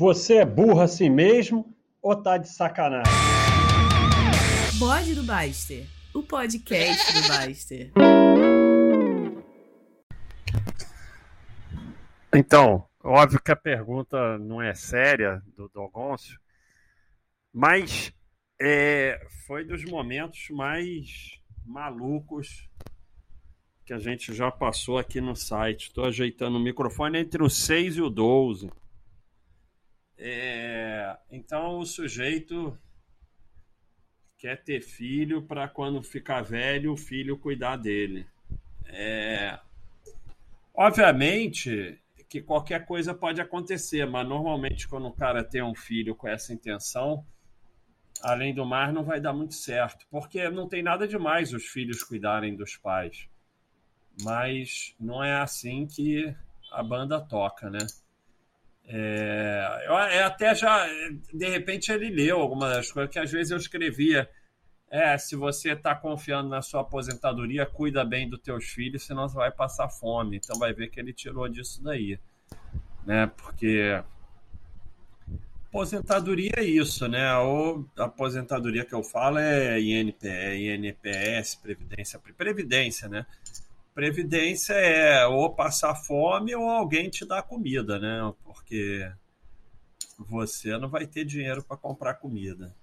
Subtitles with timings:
[0.00, 3.12] Você é burro assim mesmo ou tá de sacanagem?
[4.78, 7.92] Bode do Baster, o podcast do Baster.
[12.34, 16.40] Então, óbvio que a pergunta não é séria do Dogoncio,
[17.52, 18.10] mas
[18.58, 22.70] é, foi dos momentos mais malucos
[23.84, 25.88] que a gente já passou aqui no site.
[25.88, 28.70] Estou ajeitando o microfone entre o 6 e o 12.
[30.22, 32.78] É, então o sujeito
[34.36, 38.26] quer ter filho para quando ficar velho o filho cuidar dele.
[38.84, 39.58] É,
[40.74, 41.98] obviamente
[42.28, 46.52] que qualquer coisa pode acontecer, mas normalmente quando o cara tem um filho com essa
[46.52, 47.24] intenção,
[48.22, 52.04] além do mais, não vai dar muito certo, porque não tem nada demais os filhos
[52.04, 53.26] cuidarem dos pais.
[54.22, 56.34] Mas não é assim que
[56.70, 57.86] a banda toca, né?
[58.92, 60.84] É, eu, até já,
[61.32, 64.28] de repente, ele leu algumas das coisas que às vezes eu escrevia.
[64.90, 69.36] É, se você está confiando na sua aposentadoria, cuida bem dos teus filhos, senão você
[69.36, 70.38] vai passar fome.
[70.38, 72.18] Então vai ver que ele tirou disso daí,
[73.06, 73.30] né?
[73.36, 74.02] Porque
[75.68, 77.32] aposentadoria é isso, né?
[77.36, 83.24] Ou a aposentadoria que eu falo é INPE, INPS, previdência, previdência, né?
[84.00, 88.32] Previdência é ou passar fome ou alguém te dar comida, né?
[88.42, 89.12] Porque
[90.18, 92.74] você não vai ter dinheiro para comprar comida.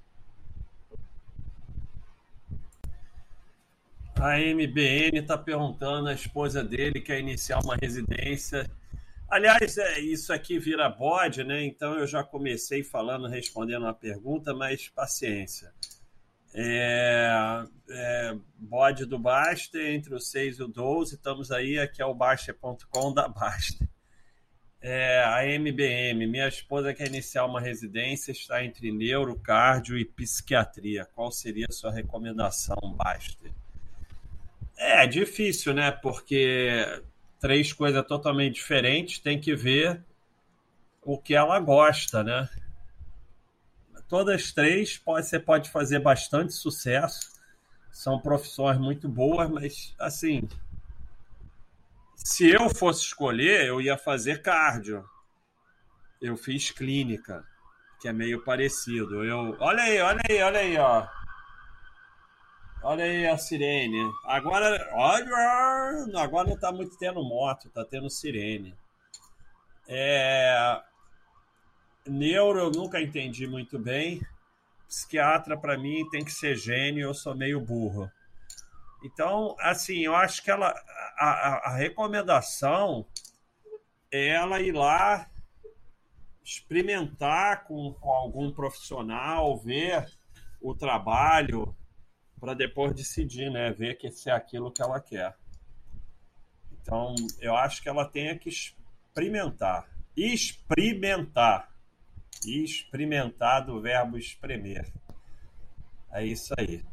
[4.14, 8.70] A MBN está perguntando a esposa dele quer iniciar uma residência.
[9.28, 11.66] Aliás, é, isso aqui vira bode, né?
[11.66, 15.74] Então eu já comecei falando, respondendo uma pergunta, mas paciência.
[16.60, 22.06] É, é, bode do Baster, entre o 6 e o 12, estamos aí, aqui é
[22.06, 23.88] o Baster.com da Baster.
[24.82, 31.06] É, a MBM, minha esposa quer iniciar uma residência, está entre neuro, cardio e psiquiatria.
[31.14, 33.52] Qual seria a sua recomendação, Baster?
[34.76, 35.92] É difícil, né?
[35.92, 37.04] Porque
[37.40, 40.02] três coisas totalmente diferentes, tem que ver
[41.04, 42.50] o que ela gosta, né?
[44.08, 47.36] Todas três pode, você pode fazer bastante sucesso.
[47.92, 50.48] São profissões muito boas, mas assim,
[52.16, 55.04] se eu fosse escolher, eu ia fazer cardio.
[56.22, 57.46] Eu fiz clínica,
[58.00, 59.24] que é meio parecido.
[59.24, 61.08] Eu, olha aí, olha aí, olha aí, ó.
[62.84, 64.12] Olha aí a sirene.
[64.26, 68.76] Agora, olha, agora não tá muito tendo moto, tá tendo sirene.
[69.88, 70.82] É,
[72.08, 74.22] Neuro eu nunca entendi muito bem.
[74.88, 78.10] Psiquiatra, para mim, tem que ser gênio, eu sou meio burro.
[79.04, 80.70] Então, assim, eu acho que ela,
[81.18, 83.06] a, a, a recomendação
[84.12, 85.30] é ela ir lá
[86.44, 90.08] experimentar com, com algum profissional, ver
[90.62, 91.76] o trabalho,
[92.40, 93.72] para depois decidir, né?
[93.72, 95.36] Ver que se é aquilo que ela quer.
[96.72, 99.90] Então, eu acho que ela tem que experimentar.
[100.16, 101.70] Experimentar
[102.64, 104.92] experimentar do verbo espremer.
[106.12, 106.84] É isso aí.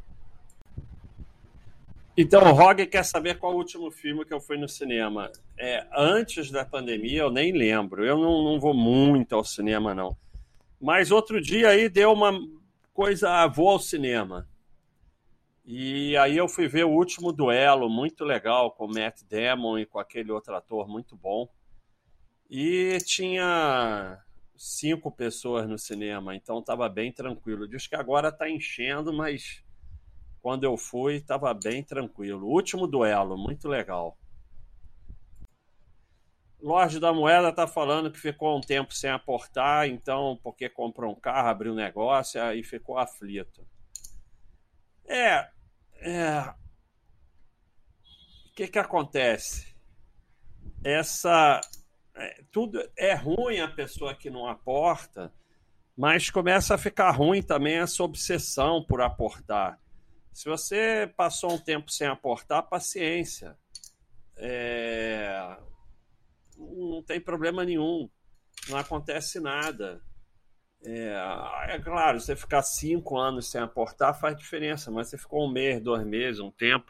[2.17, 5.29] Então, o Rog quer saber qual o último filme que eu fui no cinema.
[5.57, 8.05] É, antes da pandemia, eu nem lembro.
[8.05, 10.15] Eu não, não vou muito ao cinema, não.
[10.79, 12.31] Mas outro dia aí deu uma
[12.93, 14.47] coisa, ah, vou ao cinema.
[15.65, 19.85] E aí eu fui ver o último duelo, muito legal, com o Matt Damon e
[19.85, 21.49] com aquele outro ator muito bom.
[22.49, 24.19] E tinha
[24.57, 27.67] cinco pessoas no cinema, então estava bem tranquilo.
[27.67, 29.63] Diz que agora está enchendo, mas
[30.41, 32.47] quando eu fui estava bem tranquilo.
[32.47, 34.17] Último duelo, muito legal.
[36.61, 41.19] Lorde da Moeda está falando que ficou um tempo sem aportar, então, porque comprou um
[41.19, 43.67] carro, abriu um negócio, aí ficou aflito.
[45.07, 45.47] É.
[46.01, 46.53] é...
[48.49, 49.75] O que, que acontece?
[50.83, 51.61] Essa
[52.15, 55.33] é, tudo é ruim a pessoa que não aporta,
[55.97, 59.79] mas começa a ficar ruim também essa obsessão por aportar.
[60.33, 63.57] Se você passou um tempo sem aportar, paciência.
[64.35, 65.57] É...
[66.57, 68.09] Não tem problema nenhum.
[68.69, 70.01] Não acontece nada.
[70.83, 71.15] É,
[71.69, 75.81] é, claro, você ficar cinco anos sem aportar faz diferença, mas você ficou um mês,
[75.81, 76.85] dois meses, um tempo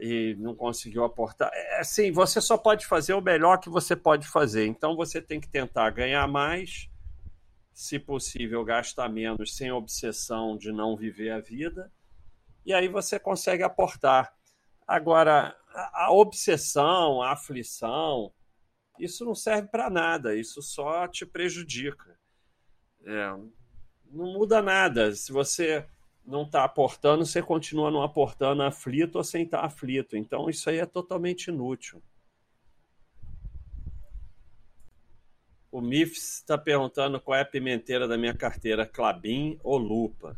[0.00, 1.50] e não conseguiu aportar.
[1.52, 4.66] É assim, você só pode fazer o melhor que você pode fazer.
[4.66, 6.88] Então você tem que tentar ganhar mais,
[7.72, 11.92] se possível, gastar menos, sem obsessão de não viver a vida.
[12.64, 14.34] E aí você consegue aportar.
[14.86, 15.54] Agora,
[15.92, 18.32] a obsessão, a aflição,
[18.98, 22.18] isso não serve para nada, isso só te prejudica.
[23.04, 23.28] É,
[24.10, 25.14] não muda nada.
[25.14, 25.86] Se você
[26.30, 30.16] não está aportando, você continua não aportando aflito ou sem estar tá aflito.
[30.16, 32.02] Então, isso aí é totalmente inútil.
[35.70, 40.36] O Mifs está perguntando qual é a pimenteira da minha carteira, Clabin ou Lupa.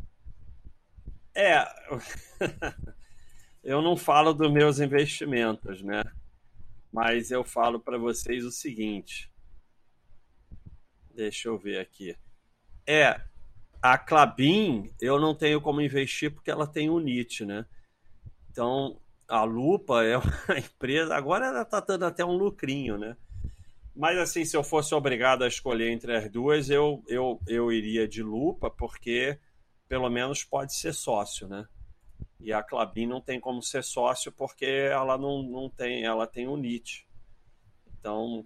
[1.35, 1.65] É,
[3.65, 6.03] eu não falo dos meus investimentos, né?
[6.93, 9.33] Mas eu falo para vocês o seguinte.
[11.15, 12.15] Deixa eu ver aqui.
[12.87, 13.21] É,
[13.83, 17.67] a Clabin eu não tenho como investir porque ela tem o NIT, né?
[18.51, 23.17] Então, a Lupa é uma empresa, agora ela está dando até um lucrinho, né?
[23.95, 28.07] Mas assim, se eu fosse obrigado a escolher entre as duas, eu, eu, eu iria
[28.07, 29.39] de Lupa, porque
[29.89, 31.67] pelo menos pode ser sócio, né?
[32.41, 36.47] E a Clabin não tem como ser sócio porque ela não, não tem, ela tem
[36.49, 37.07] o NIT.
[37.99, 38.43] Então,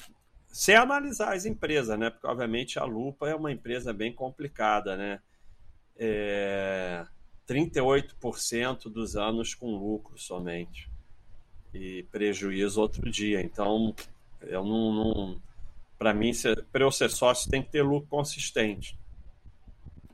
[0.56, 2.08] sem analisar as empresas, né?
[2.08, 5.20] Porque, obviamente, a Lupa é uma empresa bem complicada, né?
[5.94, 7.04] É
[7.46, 10.90] 38% dos anos com lucro somente.
[11.74, 13.42] E prejuízo outro dia.
[13.42, 13.94] Então,
[14.40, 14.94] eu não.
[14.94, 15.42] não
[15.98, 16.32] para mim,
[16.72, 18.98] para eu ser sócio, tem que ter lucro consistente.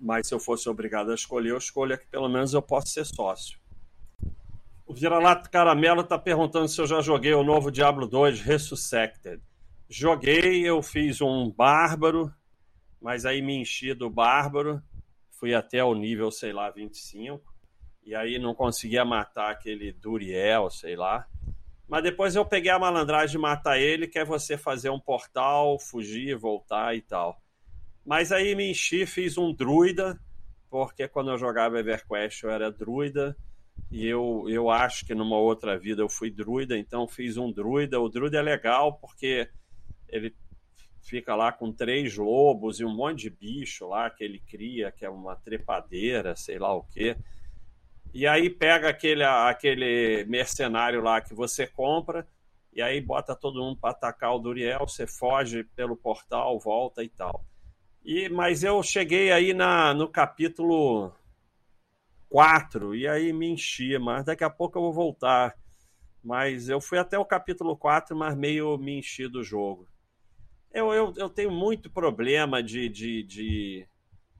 [0.00, 3.04] Mas se eu fosse obrigado a escolher, eu escolho que pelo menos eu posso ser
[3.04, 3.60] sócio.
[4.84, 9.40] O Vira-Lata Caramelo está perguntando se eu já joguei o novo Diablo 2 Resuscited.
[9.94, 12.32] Joguei, eu fiz um bárbaro,
[12.98, 14.82] mas aí me enchi do bárbaro,
[15.32, 17.44] fui até o nível, sei lá, 25,
[18.02, 21.28] e aí não conseguia matar aquele Duriel, sei lá.
[21.86, 25.78] Mas depois eu peguei a malandragem de matar ele, que é você fazer um portal,
[25.78, 27.38] fugir, voltar e tal.
[28.02, 30.18] Mas aí me enchi, fiz um druida,
[30.70, 33.36] porque quando eu jogava EverQuest eu era druida,
[33.90, 38.00] e eu, eu acho que numa outra vida eu fui druida, então fiz um druida.
[38.00, 39.50] O druida é legal porque
[40.12, 40.34] ele
[41.00, 45.04] fica lá com três lobos e um monte de bicho lá que ele cria, que
[45.04, 47.16] é uma trepadeira, sei lá o quê.
[48.14, 52.28] E aí pega aquele, aquele mercenário lá que você compra,
[52.72, 57.08] e aí bota todo mundo para atacar o Duriel, você foge pelo portal, volta e
[57.08, 57.44] tal.
[58.04, 61.12] E, mas eu cheguei aí na, no capítulo
[62.28, 65.56] 4, e aí me enchia, mas daqui a pouco eu vou voltar.
[66.22, 69.88] Mas eu fui até o capítulo 4, mas meio me enchi do jogo.
[70.72, 73.86] Eu, eu, eu tenho muito problema de, de, de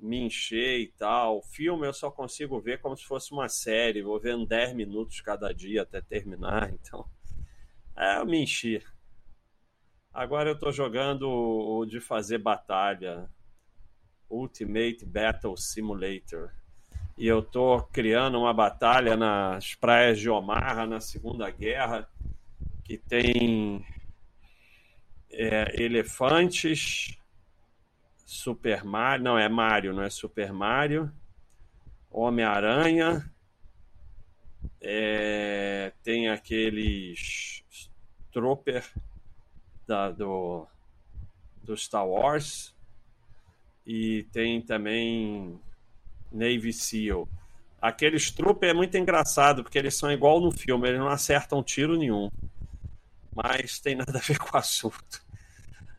[0.00, 1.42] me encher e tal.
[1.42, 5.52] Filme eu só consigo ver como se fosse uma série, vou vendo 10 minutos cada
[5.52, 7.06] dia até terminar, então.
[7.96, 8.82] É, eu me enchi.
[10.12, 13.28] Agora eu tô jogando o de fazer batalha.
[14.28, 16.50] Ultimate Battle Simulator.
[17.18, 22.08] E eu tô criando uma batalha nas praias de Omaha na Segunda Guerra
[22.82, 23.84] que tem
[25.32, 27.18] é, elefantes,
[28.26, 31.12] Super Mario, não é Mario, não é Super Mario,
[32.10, 33.30] Homem-Aranha,
[34.80, 37.64] é, tem aqueles
[38.30, 38.84] Trooper
[39.86, 40.66] da, do,
[41.62, 42.74] do Star Wars.
[43.84, 45.58] E tem também
[46.30, 47.28] Navy SEAL.
[47.80, 51.96] Aqueles Trooper é muito engraçado porque eles são igual no filme, eles não acertam tiro
[51.96, 52.30] nenhum
[53.34, 55.24] mas tem nada a ver com o assunto.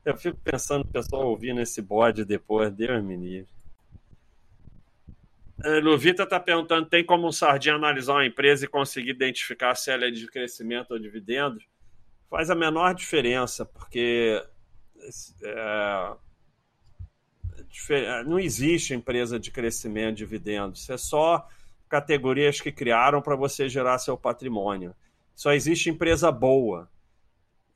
[0.06, 3.54] Eu fico pensando o pessoal ouvindo esse bode depois, Deus me livre.
[5.64, 9.92] É, Luvita está perguntando: tem como um sardinha analisar uma empresa e conseguir identificar se
[9.92, 11.66] ela é de crescimento ou dividendos?
[12.30, 14.44] Faz a menor diferença, porque
[15.44, 16.16] é,
[18.26, 20.90] não existe empresa de crescimento, dividendos.
[20.90, 21.48] É só
[21.88, 24.96] categorias que criaram para você gerar seu patrimônio.
[25.36, 26.90] Só existe empresa boa.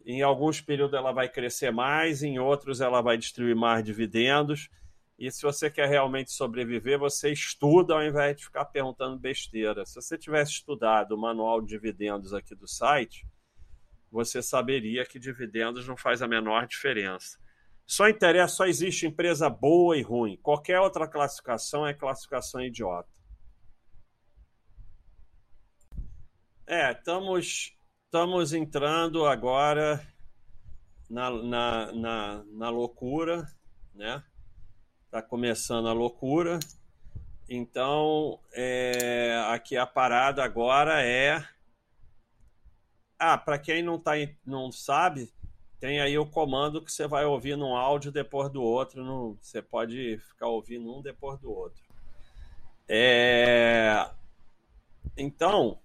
[0.09, 4.69] Em alguns períodos ela vai crescer mais, em outros ela vai distribuir mais dividendos.
[5.19, 9.85] E se você quer realmente sobreviver, você estuda ao invés de ficar perguntando besteira.
[9.85, 13.27] Se você tivesse estudado o manual de dividendos aqui do site,
[14.09, 17.37] você saberia que dividendos não faz a menor diferença.
[17.85, 20.37] Só interessa, só existe empresa boa e ruim.
[20.41, 23.11] Qualquer outra classificação é classificação idiota.
[26.65, 27.76] É, estamos
[28.07, 30.01] estamos entrando agora
[31.09, 33.45] na, na, na, na loucura,
[33.93, 34.23] né?
[35.03, 36.57] Está começando a loucura.
[37.49, 41.45] Então, é, aqui a parada agora é.
[43.19, 44.13] Ah, para quem não, tá,
[44.45, 45.29] não sabe,
[45.77, 49.03] tem aí o comando que você vai ouvir num áudio depois do outro.
[49.03, 51.83] No, você pode ficar ouvindo um depois do outro.
[52.87, 54.09] É,
[55.17, 55.81] então,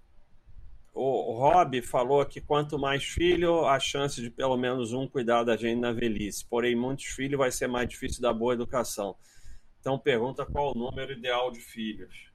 [1.00, 5.56] o Rob falou que quanto mais filho, a chance de pelo menos um cuidar da
[5.56, 6.44] gente na velhice.
[6.44, 9.16] Porém, muitos filhos vai ser mais difícil dar boa educação.
[9.80, 12.30] Então pergunta qual o número ideal de filhos.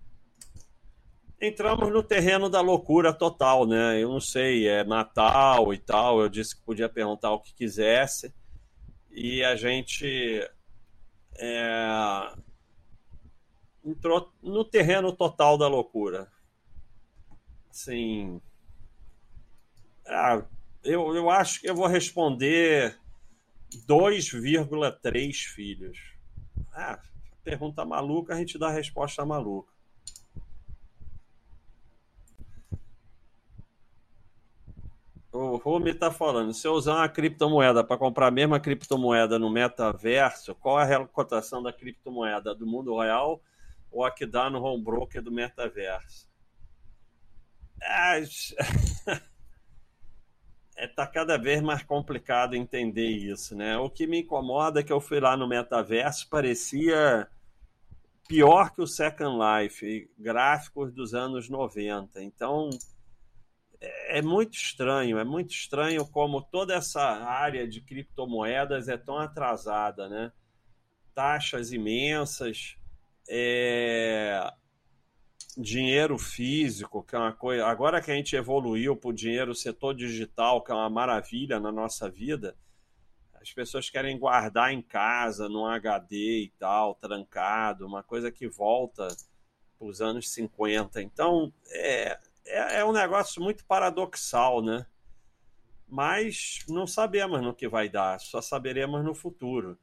[1.40, 4.02] Entramos no terreno da loucura total, né?
[4.02, 6.20] Eu não sei, é Natal e tal.
[6.20, 8.34] Eu disse que podia perguntar o que quisesse.
[9.12, 10.42] E a gente
[11.38, 12.34] é,
[13.86, 16.28] entrou no terreno total da loucura.
[17.78, 18.42] Assim.
[20.08, 20.44] Ah,
[20.84, 22.98] eu, eu acho que eu vou responder
[23.88, 26.00] 2,3 filhos.
[26.74, 27.00] Ah,
[27.44, 29.72] pergunta maluca, a gente dá a resposta maluca.
[35.32, 39.52] O Rumi está falando, se eu usar uma criptomoeda para comprar a mesma criptomoeda no
[39.52, 42.56] metaverso, qual é a cotação da criptomoeda?
[42.56, 43.40] Do mundo real
[43.92, 46.27] ou a que dá no home broker do metaverso?
[47.82, 48.22] É,
[50.78, 53.78] é, tá cada vez mais complicado entender isso, né?
[53.78, 57.28] O que me incomoda é que eu fui lá no metaverso, parecia
[58.28, 62.22] pior que o Second Life, gráficos dos anos 90.
[62.22, 62.70] Então,
[63.80, 69.18] é, é muito estranho, é muito estranho como toda essa área de criptomoedas é tão
[69.18, 70.32] atrasada, né?
[71.14, 72.76] Taxas imensas,
[73.30, 74.52] é...
[75.58, 77.66] dinheiro físico, que é uma coisa.
[77.66, 81.72] Agora que a gente evoluiu para o dinheiro setor digital, que é uma maravilha na
[81.72, 82.56] nossa vida,
[83.34, 89.08] as pessoas querem guardar em casa, num HD e tal, trancado, uma coisa que volta
[89.80, 91.02] para os anos 50.
[91.02, 94.86] Então, é, é, é um negócio muito paradoxal, né?
[95.88, 99.80] Mas não sabemos no que vai dar, só saberemos no futuro.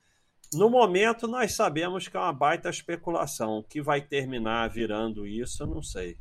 [0.55, 3.59] No momento, nós sabemos que é uma baita especulação.
[3.59, 6.17] O que vai terminar virando isso, eu não sei.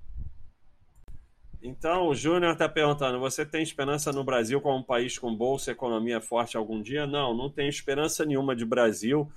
[1.62, 5.72] Então, o Júnior está perguntando: você tem esperança no Brasil como um país com bolsa
[5.72, 7.08] e economia forte algum dia?
[7.08, 9.32] Não, não tenho esperança nenhuma de Brasil.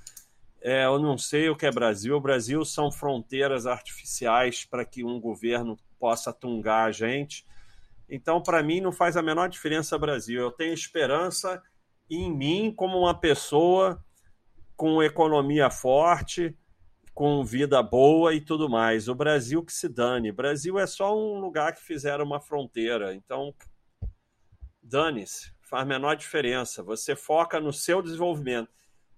[0.60, 2.16] É, eu não sei o que é Brasil.
[2.16, 7.46] O Brasil são fronteiras artificiais para que um governo possa tungar a gente.
[8.08, 10.40] Então, para mim, não faz a menor diferença Brasil.
[10.40, 11.62] Eu tenho esperança
[12.10, 14.04] em mim como uma pessoa
[14.76, 16.56] com economia forte,
[17.14, 19.08] com vida boa e tudo mais.
[19.08, 20.30] O Brasil que se dane.
[20.30, 23.14] Brasil é só um lugar que fizeram uma fronteira.
[23.14, 23.54] Então,
[24.82, 25.54] dane-se.
[25.62, 26.82] Faz a menor diferença.
[26.82, 28.70] Você foca no seu desenvolvimento.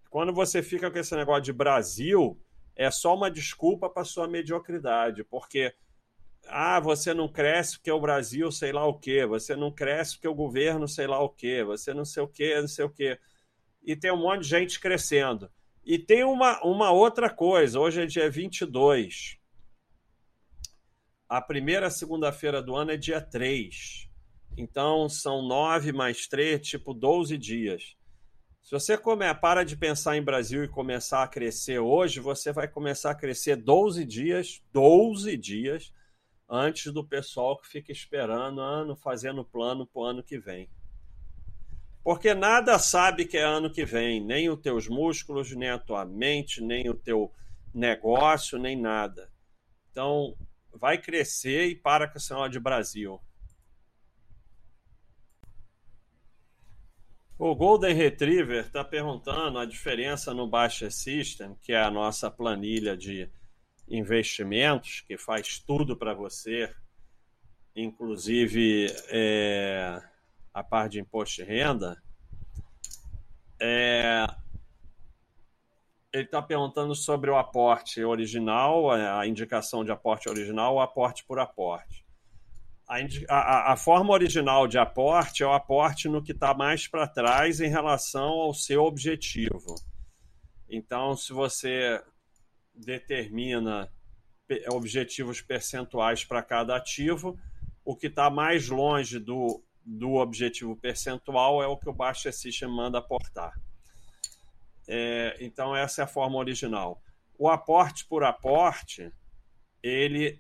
[0.08, 2.40] Quando você fica com esse negócio de Brasil,
[2.74, 5.74] é só uma desculpa para sua mediocridade, porque
[6.46, 10.28] ah, você não cresce porque o Brasil sei lá o quê, você não cresce porque
[10.28, 13.18] o governo sei lá o quê, você não sei o quê, não sei o quê.
[13.88, 15.50] E tem um monte de gente crescendo.
[15.83, 19.38] E tem uma, uma outra coisa, hoje é dia 22.
[21.26, 24.07] A primeira segunda-feira do ano é dia 3.
[24.59, 27.97] Então são 9 mais 3, tipo 12 dias.
[28.61, 32.68] Se você come, para de pensar em Brasil e começar a crescer hoje, você vai
[32.68, 35.95] começar a crescer 12 dias, 12 dias
[36.47, 40.68] antes do pessoal que fica esperando ano, fazendo plano para o ano que vem.
[42.08, 46.06] Porque nada sabe que é ano que vem, nem os teus músculos, nem a tua
[46.06, 47.30] mente, nem o teu
[47.74, 49.30] negócio, nem nada.
[49.90, 50.34] Então,
[50.72, 53.20] vai crescer e para com esse de Brasil.
[57.38, 62.96] O Golden Retriever está perguntando a diferença no Baixa System, que é a nossa planilha
[62.96, 63.30] de
[63.86, 66.74] investimentos, que faz tudo para você,
[67.76, 70.02] inclusive é,
[70.52, 72.00] a parte de imposto de renda,
[73.61, 74.26] é,
[76.12, 81.38] ele está perguntando sobre o aporte original, a indicação de aporte original ou aporte por
[81.38, 82.07] aporte.
[82.88, 82.97] A,
[83.28, 87.61] a, a, forma original de aporte é o aporte no que está mais para trás
[87.61, 89.75] em relação ao seu objetivo.
[90.71, 92.02] Então, se você
[92.75, 93.90] determina
[94.71, 97.38] objetivos percentuais para cada ativo.
[97.85, 102.68] O que está mais longe do, do objetivo percentual é o que o Baixa System
[102.68, 103.59] manda aportar.
[104.87, 107.00] É, então, essa é a forma original.
[107.38, 109.11] O aporte por aporte,
[109.83, 110.38] ele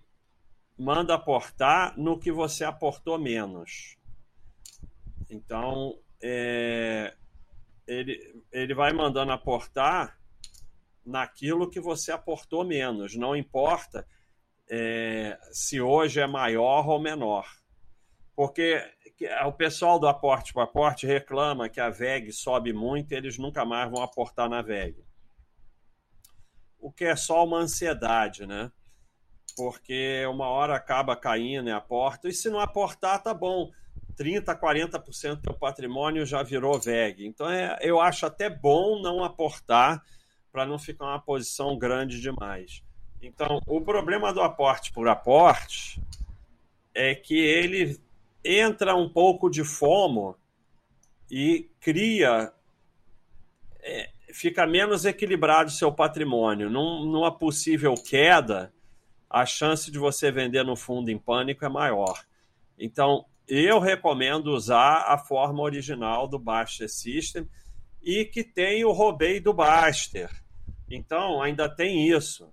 [0.76, 3.96] manda aportar no que você aportou menos.
[5.30, 7.14] Então, é,
[7.86, 10.18] ele, ele vai mandando aportar
[11.04, 13.14] naquilo que você aportou menos.
[13.14, 14.06] Não importa
[14.70, 17.48] é, se hoje é maior ou menor.
[18.38, 18.80] Porque
[19.46, 23.64] o pessoal do aporte para aporte reclama que a VEG sobe muito e eles nunca
[23.64, 25.04] mais vão aportar na VEG.
[26.78, 28.70] O que é só uma ansiedade, né?
[29.56, 33.70] Porque uma hora acaba caindo e aporta, e se não aportar, tá bom.
[34.16, 37.26] 30%, 40% do patrimônio já virou VEG.
[37.26, 40.02] Então é, eu acho até bom não aportar
[40.50, 42.82] para não ficar uma posição grande demais.
[43.20, 46.00] Então, o problema do aporte por aporte
[46.94, 48.00] é que ele
[48.48, 50.34] entra um pouco de fomo
[51.30, 52.50] e cria,
[53.80, 56.70] é, fica menos equilibrado seu patrimônio.
[56.70, 58.72] Num, numa possível queda,
[59.28, 62.24] a chance de você vender no fundo em pânico é maior.
[62.78, 67.46] Então, eu recomendo usar a forma original do Baster System
[68.02, 70.30] e que tem o roubei do Baster.
[70.90, 72.50] Então, ainda tem isso.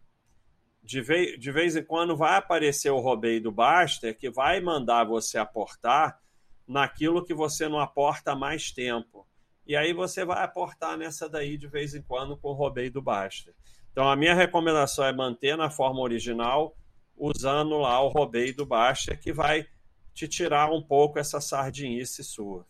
[0.85, 5.03] De vez, de vez em quando vai aparecer o roubei do Baster que vai mandar
[5.03, 6.21] você aportar
[6.67, 9.27] naquilo que você não aporta há mais tempo.
[9.65, 13.01] E aí você vai aportar nessa daí de vez em quando com o roubei do
[13.01, 13.55] Baster.
[13.91, 16.77] Então, a minha recomendação é manter na forma original,
[17.17, 19.65] usando lá o roubei do Baster, que vai
[20.13, 22.67] te tirar um pouco essa sardinice sua.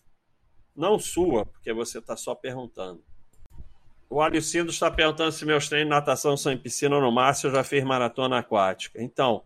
[0.73, 3.03] Não sua, porque você está só perguntando.
[4.09, 7.33] O Alicindo está perguntando se meus treinos de natação são em piscina ou no mar,
[7.33, 9.01] se eu já fiz maratona aquática.
[9.01, 9.43] Então,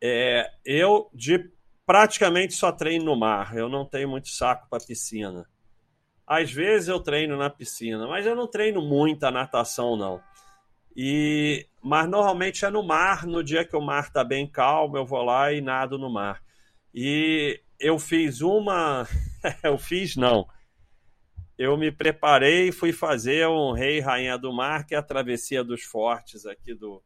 [0.00, 1.50] é, eu de
[1.86, 3.56] praticamente só treino no mar.
[3.56, 5.48] Eu não tenho muito saco para piscina.
[6.26, 10.20] Às vezes eu treino na piscina, mas eu não treino muita natação, não.
[10.94, 15.06] E, mas normalmente é no mar, no dia que o mar está bem calmo, eu
[15.06, 16.42] vou lá e nado no mar.
[16.94, 19.06] E eu fiz uma.
[19.62, 20.46] eu fiz, não.
[21.58, 25.64] Eu me preparei e fui fazer um Rei Rainha do Mar, que é a travessia
[25.64, 27.02] dos fortes aqui do,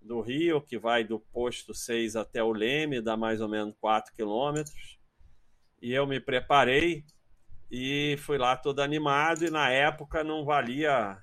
[0.00, 4.14] do Rio, que vai do posto 6 até o Leme, dá mais ou menos 4
[4.14, 4.98] quilômetros.
[5.82, 7.04] E eu me preparei
[7.70, 11.22] e fui lá todo animado, e na época não valia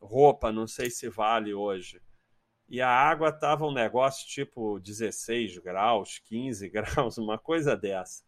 [0.00, 2.00] roupa, não sei se vale hoje
[2.68, 8.22] e a água estava um negócio tipo 16 graus, 15 graus, uma coisa dessa.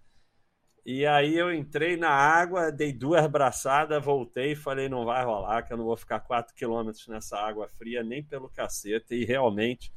[0.84, 5.62] E aí eu entrei na água, dei duas braçadas, voltei e falei, não vai rolar,
[5.62, 9.14] que eu não vou ficar 4 quilômetros nessa água fria, nem pelo cacete.
[9.14, 9.92] E realmente,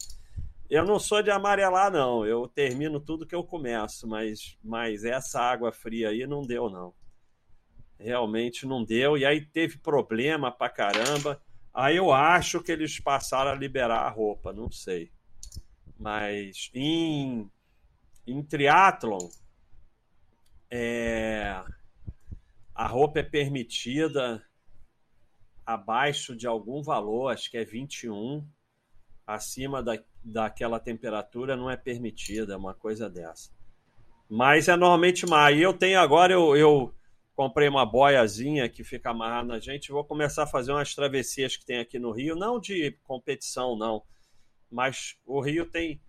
[0.69, 2.25] eu não sou de amarelar, não.
[2.25, 6.93] Eu termino tudo que eu começo, mas, mas essa água fria aí não deu, não.
[7.97, 9.17] Realmente não deu.
[9.17, 11.41] E aí teve problema pra caramba.
[11.73, 15.11] Aí eu acho que eles passaram a liberar a roupa, não sei.
[15.97, 17.49] Mas em,
[18.27, 19.29] em triatlon,
[20.75, 21.63] é,
[22.73, 24.43] a roupa é permitida
[25.63, 28.43] abaixo de algum valor, acho que é 21,
[29.25, 33.51] acima da, daquela temperatura não é permitida, uma coisa dessa.
[34.27, 35.55] Mas é normalmente mais.
[35.55, 36.91] E eu tenho agora, eu, eu
[37.35, 39.91] comprei uma boiazinha que fica amarrada na gente.
[39.91, 44.01] Vou começar a fazer umas travessias que tem aqui no Rio, não de competição, não,
[44.71, 46.01] mas o Rio tem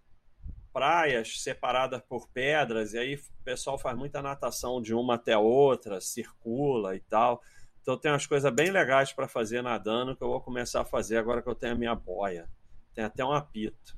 [0.74, 6.00] praias separadas por pedras, e aí o pessoal faz muita natação de uma até outra,
[6.00, 7.40] circula e tal.
[7.80, 11.16] Então tem umas coisas bem legais para fazer nadando que eu vou começar a fazer
[11.16, 12.50] agora que eu tenho a minha boia.
[12.92, 13.96] Tem até um apito.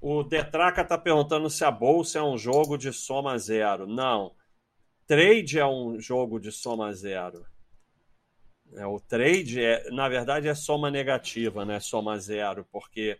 [0.00, 3.86] O Detraca está perguntando se a bolsa é um jogo de soma zero.
[3.86, 4.34] Não.
[5.06, 7.44] Trade é um jogo de soma zero.
[8.72, 11.80] É, o trade, é, na verdade, é soma negativa, né?
[11.80, 13.18] Soma zero, porque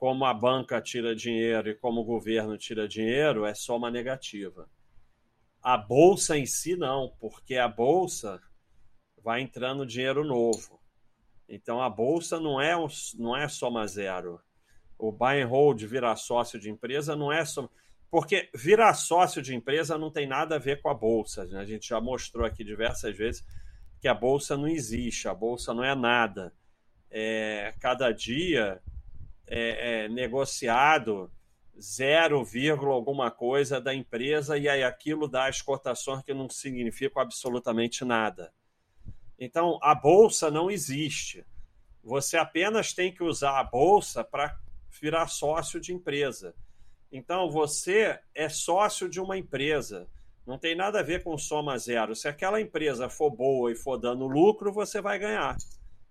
[0.00, 4.66] como a banca tira dinheiro e como o governo tira dinheiro, é soma negativa.
[5.62, 8.40] A bolsa em si, não, porque a bolsa
[9.22, 10.80] vai entrando dinheiro novo.
[11.46, 12.74] Então a bolsa não é,
[13.18, 14.40] não é soma zero.
[14.98, 17.68] O buy and hold virar sócio de empresa não é soma.
[18.10, 21.44] Porque virar sócio de empresa não tem nada a ver com a bolsa.
[21.44, 21.60] Né?
[21.60, 23.44] A gente já mostrou aqui diversas vezes
[24.00, 26.54] que a bolsa não existe, a bolsa não é nada.
[27.10, 28.80] É, cada dia
[29.50, 31.30] é, é negociado
[31.78, 32.46] 0,
[32.92, 38.52] alguma coisa da empresa e aí aquilo dá as cotações que não significam absolutamente nada.
[39.38, 41.44] Então, a bolsa não existe.
[42.04, 44.58] Você apenas tem que usar a bolsa para
[45.00, 46.54] virar sócio de empresa.
[47.10, 50.06] Então, você é sócio de uma empresa.
[50.46, 52.14] Não tem nada a ver com soma zero.
[52.14, 55.56] Se aquela empresa for boa e for dando lucro, você vai ganhar.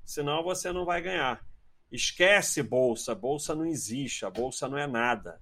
[0.04, 1.46] Senão, você não vai ganhar.
[1.92, 3.16] Esquece bolsa.
[3.16, 4.26] Bolsa não existe.
[4.26, 5.42] A bolsa não é nada.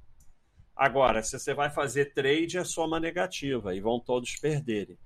[0.75, 4.97] Agora, se você vai fazer trade, é soma negativa e vão todos perderem.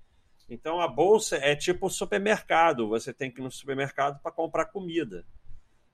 [0.49, 2.89] Então, a bolsa é tipo supermercado.
[2.89, 5.25] Você tem que ir no supermercado para comprar comida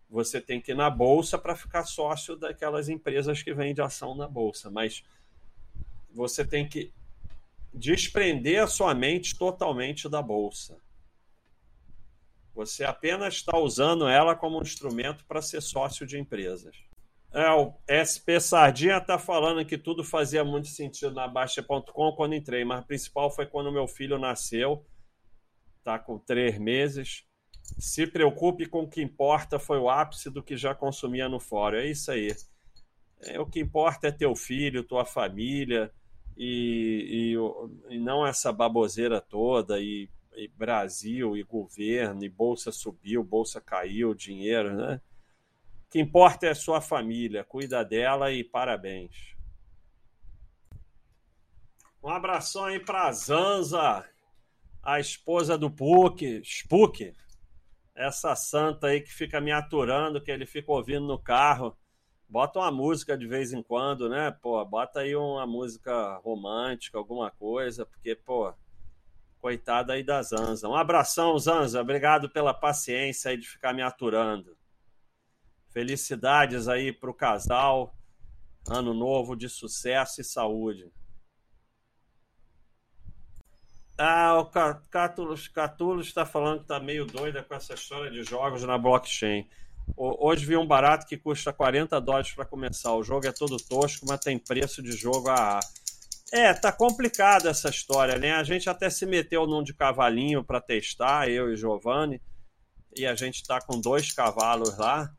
[0.09, 4.27] você tem que ir na bolsa para ficar sócio daquelas empresas que vendem ação na
[4.27, 5.03] bolsa, mas
[6.13, 6.91] você tem que
[7.73, 10.77] desprender a sua mente totalmente da bolsa.
[12.57, 16.75] Você apenas está usando ela como um instrumento para ser sócio de empresas.
[17.31, 22.65] É, o SP Sardinha está falando que tudo fazia muito sentido na Baixa.com quando entrei,
[22.65, 24.83] mas o principal foi quando meu filho nasceu,
[25.77, 27.23] está com três meses
[27.77, 31.77] Se preocupe com o que importa, foi o ápice do que já consumia no fórum.
[31.77, 32.35] É isso aí.
[33.21, 35.91] É, o que importa é teu filho, tua família,
[36.35, 43.23] e, e, e não essa baboseira toda, e, e, Brasil, e governo, e bolsa subiu,
[43.23, 45.01] bolsa caiu, dinheiro, né?
[45.85, 49.35] O que importa é a sua família, cuida dela e parabéns.
[52.03, 54.07] Um abração aí para Zanza,
[54.83, 57.13] a esposa do Puck, Spook,
[57.95, 61.75] essa santa aí que fica me aturando, que ele fica ouvindo no carro.
[62.29, 64.29] Bota uma música de vez em quando, né?
[64.29, 68.53] Pô, bota aí uma música romântica, alguma coisa, porque, pô,
[69.47, 70.67] coitada aí da Zanza.
[70.67, 71.79] Um abração, Zanza.
[71.79, 74.57] Obrigado pela paciência aí de ficar me aturando.
[75.69, 77.95] Felicidades aí pro casal.
[78.67, 80.91] Ano novo de sucesso e saúde.
[83.97, 84.51] Ah, o
[84.89, 89.49] Catulos está falando que está meio doida com essa história de jogos na blockchain.
[89.95, 92.93] Hoje vi um barato que custa 40 dólares para começar.
[92.93, 95.61] O jogo é todo tosco, mas tem preço de jogo a.
[96.31, 98.33] É, tá complicada essa história, né?
[98.33, 102.21] A gente até se meteu num de cavalinho para testar, eu e Giovanni,
[102.95, 105.09] e a gente está com dois cavalos lá.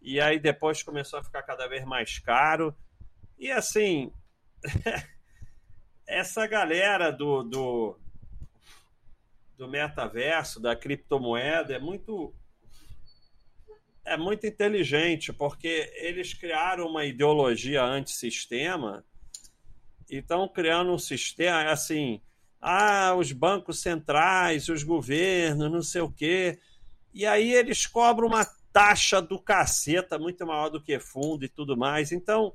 [0.00, 2.74] E aí depois começou a ficar cada vez mais caro.
[3.38, 4.10] E assim,
[6.06, 7.98] essa galera do, do,
[9.58, 12.34] do metaverso, da criptomoeda, é muito
[14.06, 19.02] é muito inteligente, porque eles criaram uma ideologia antissistema
[20.14, 22.20] e estão criando um sistema assim,
[22.60, 26.58] ah, os bancos centrais, os governos, não sei o quê.
[27.12, 31.76] E aí eles cobram uma taxa do caceta muito maior do que fundo e tudo
[31.76, 32.12] mais.
[32.12, 32.52] Então,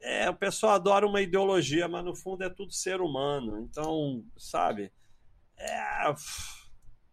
[0.00, 3.58] é, o pessoal adora uma ideologia, mas no fundo é tudo ser humano.
[3.60, 4.92] Então, sabe?
[5.56, 6.14] É,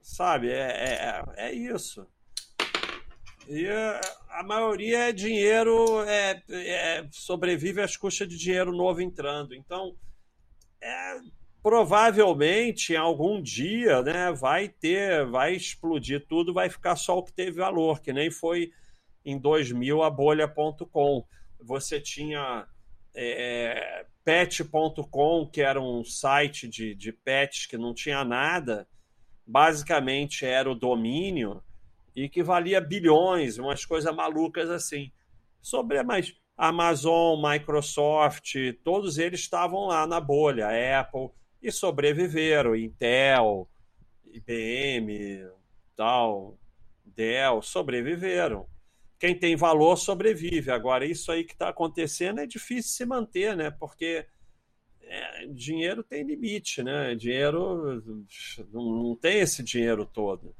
[0.01, 2.05] sabe, é, é, é isso.
[3.51, 3.67] E
[4.29, 9.55] a maioria é dinheiro, é, é, sobrevive às custas de dinheiro novo entrando.
[9.55, 9.95] Então,
[10.79, 11.17] é,
[11.63, 17.33] provavelmente, em algum dia, né, vai ter, vai explodir tudo, vai ficar só o que
[17.33, 18.71] teve valor, que nem foi
[19.25, 21.25] em 2000 a bolha.com.
[21.59, 22.67] Você tinha
[23.15, 28.88] é, pet.com, que era um site de, de pets que não tinha nada,
[29.43, 31.63] basicamente era o domínio
[32.15, 35.11] e que valia bilhões, umas coisas malucas assim.
[35.61, 40.67] Sobre mais Amazon, Microsoft, todos eles estavam lá na bolha,
[40.99, 41.29] Apple,
[41.61, 42.75] e sobreviveram.
[42.75, 43.69] Intel,
[44.25, 45.47] IBM,
[45.95, 46.57] tal,
[47.05, 48.67] Dell, sobreviveram
[49.19, 50.71] quem tem valor sobrevive.
[50.71, 53.69] Agora, isso aí que está acontecendo é difícil se manter, né?
[53.69, 54.25] Porque
[55.01, 57.13] é, dinheiro tem limite, né?
[57.15, 58.01] Dinheiro
[58.71, 60.55] não, não, tem esse dinheiro todo.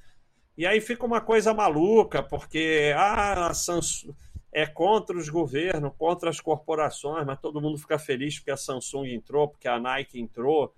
[0.60, 4.14] E aí fica uma coisa maluca, porque ah, a Samsung
[4.52, 9.08] é contra os governos, contra as corporações, mas todo mundo fica feliz porque a Samsung
[9.08, 10.76] entrou, porque a Nike entrou,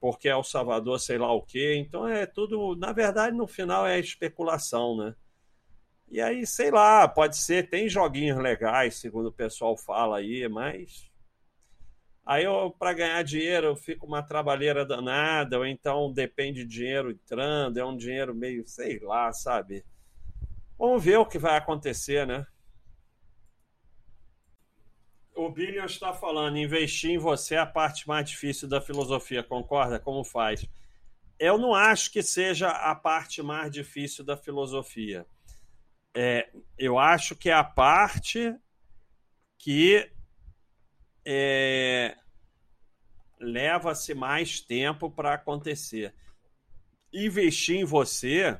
[0.00, 1.74] porque é o Salvador, sei lá o quê.
[1.76, 5.14] Então é tudo, na verdade, no final é especulação, né?
[6.10, 11.07] E aí, sei lá, pode ser, tem joguinhos legais, segundo o pessoal fala aí, mas.
[12.28, 17.10] Aí eu, para ganhar dinheiro, eu fico uma trabalheira danada, ou então depende de dinheiro
[17.10, 19.82] entrando, é um dinheiro meio, sei lá, sabe?
[20.78, 22.46] Vamos ver o que vai acontecer, né?
[25.34, 29.98] O Billion está falando, investir em você é a parte mais difícil da filosofia, concorda?
[29.98, 30.68] Como faz?
[31.38, 35.26] Eu não acho que seja a parte mais difícil da filosofia
[36.20, 38.52] é, eu acho que é a parte
[39.56, 40.10] que
[41.30, 42.16] é,
[43.38, 46.14] leva-se mais tempo para acontecer.
[47.12, 48.58] Investir em você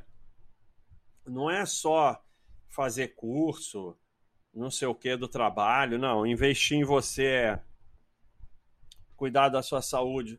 [1.26, 2.22] não é só
[2.68, 3.96] fazer curso,
[4.52, 6.26] não sei o que do trabalho, não.
[6.26, 7.62] Investir em você é
[9.16, 10.38] cuidar da sua saúde,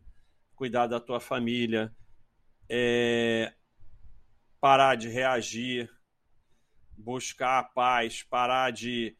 [0.56, 1.92] cuidar da tua família,
[2.70, 3.56] é,
[4.62, 5.92] parar de reagir,
[6.96, 9.18] buscar a paz, parar de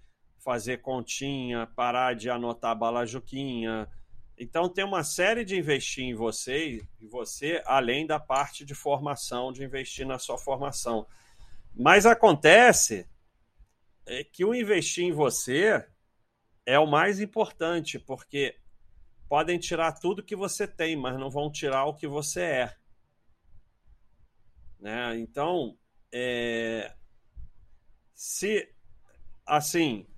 [0.50, 3.88] fazer continha, parar de anotar balajuquinha.
[4.36, 9.54] Então tem uma série de investir em você, em você, além da parte de formação,
[9.54, 11.06] de investir na sua formação.
[11.76, 13.08] Mas acontece
[14.08, 15.88] é que o investir em você
[16.66, 18.58] é o mais importante, porque
[19.28, 22.76] podem tirar tudo que você tem, mas não vão tirar o que você é.
[24.80, 25.16] Né?
[25.20, 25.78] Então,
[26.12, 26.92] é,
[28.16, 28.68] se
[29.46, 30.09] assim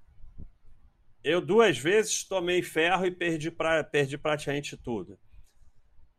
[1.24, 5.20] eu duas vezes tomei ferro e perdi, pra, perdi praticamente tudo.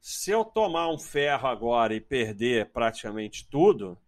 [0.00, 3.98] Se eu tomar um ferro agora e perder praticamente tudo,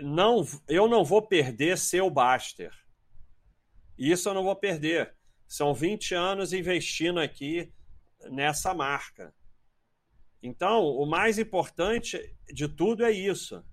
[0.00, 2.72] não, eu não vou perder seu Baster.
[3.98, 5.14] Isso eu não vou perder.
[5.46, 7.72] São 20 anos investindo aqui
[8.30, 9.34] nessa marca.
[10.42, 13.64] Então, o mais importante de tudo é isso,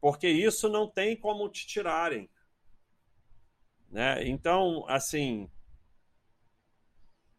[0.00, 2.30] porque isso não tem como te tirarem.
[3.88, 4.28] Né?
[4.28, 5.50] Então, assim,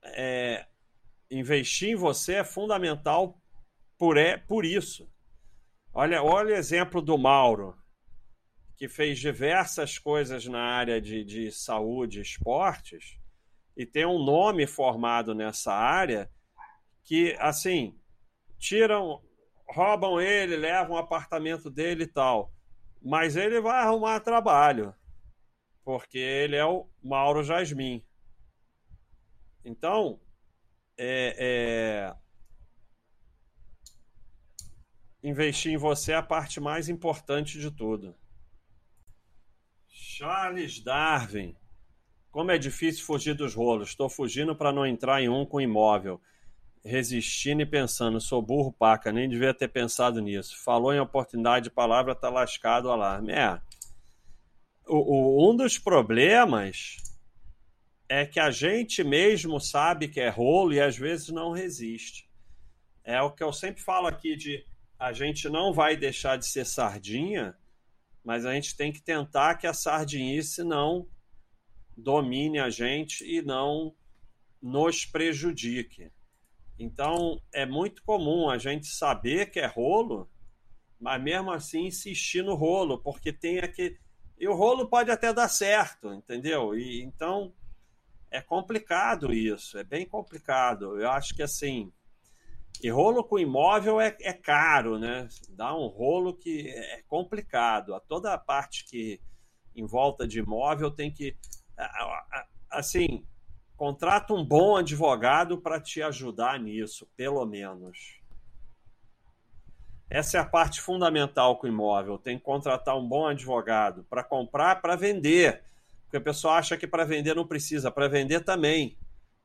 [0.03, 0.65] é,
[1.29, 3.39] investir em você é fundamental
[3.97, 5.09] por, é, por isso.
[5.93, 7.77] Olha, olha o exemplo do Mauro,
[8.77, 13.19] que fez diversas coisas na área de, de saúde e esportes,
[13.75, 16.29] e tem um nome formado nessa área
[17.03, 17.97] que, assim,
[18.57, 19.21] tiram,
[19.67, 22.53] roubam ele, levam o apartamento dele e tal.
[23.01, 24.93] Mas ele vai arrumar trabalho,
[25.83, 28.03] porque ele é o Mauro Jasmin.
[29.63, 30.19] Então,
[30.97, 32.15] é, é...
[35.23, 38.15] investir em você é a parte mais importante de tudo.
[39.87, 41.55] Charles Darwin.
[42.31, 43.89] Como é difícil fugir dos rolos.
[43.89, 46.21] Estou fugindo para não entrar em um com imóvel.
[46.83, 50.57] Resistindo e pensando, sou burro paca, nem devia ter pensado nisso.
[50.63, 53.31] Falou em oportunidade de palavra, tá lascado o alarme.
[53.33, 53.61] É.
[54.89, 56.97] O, um dos problemas
[58.07, 62.27] é que a gente mesmo sabe que é rolo e às vezes não resiste.
[63.03, 64.65] É o que eu sempre falo aqui de
[64.97, 67.55] a gente não vai deixar de ser sardinha,
[68.23, 71.07] mas a gente tem que tentar que a sardinice não
[71.95, 73.95] domine a gente e não
[74.61, 76.11] nos prejudique.
[76.77, 80.29] Então é muito comum a gente saber que é rolo,
[80.99, 83.97] mas mesmo assim insistir no rolo, porque tem aquele.
[84.39, 86.73] E o rolo pode até dar certo, entendeu?
[86.77, 87.53] E então
[88.31, 90.99] é complicado isso, é bem complicado.
[90.99, 91.91] Eu acho que assim,
[92.81, 95.27] e rolo com imóvel é, é caro, né?
[95.49, 97.93] Dá um rolo que é complicado.
[97.93, 99.19] A toda a parte que
[99.75, 101.35] em volta de imóvel tem que,
[102.69, 103.25] assim,
[103.75, 108.18] contrata um bom advogado para te ajudar nisso, pelo menos.
[110.09, 112.17] Essa é a parte fundamental com o imóvel.
[112.17, 115.61] Tem que contratar um bom advogado para comprar, para vender.
[116.03, 118.97] Porque o pessoal acha que para vender não precisa, para vender também.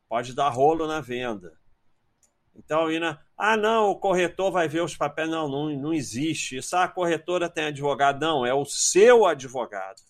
[0.09, 1.53] Pode dar rolo na venda.
[2.57, 5.29] Então, Ina, ah, não, o corretor vai ver os papéis.
[5.29, 6.57] Não, não, não existe.
[6.57, 8.21] Isso, ah, a corretora tem advogado.
[8.21, 10.01] Não, é o seu advogado.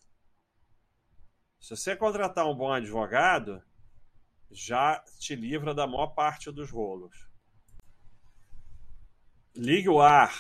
[1.61, 3.63] Se você contratar um bom advogado,
[4.53, 7.34] já te livra da maior parte dos rolos.
[9.57, 10.35] Ligue o ar.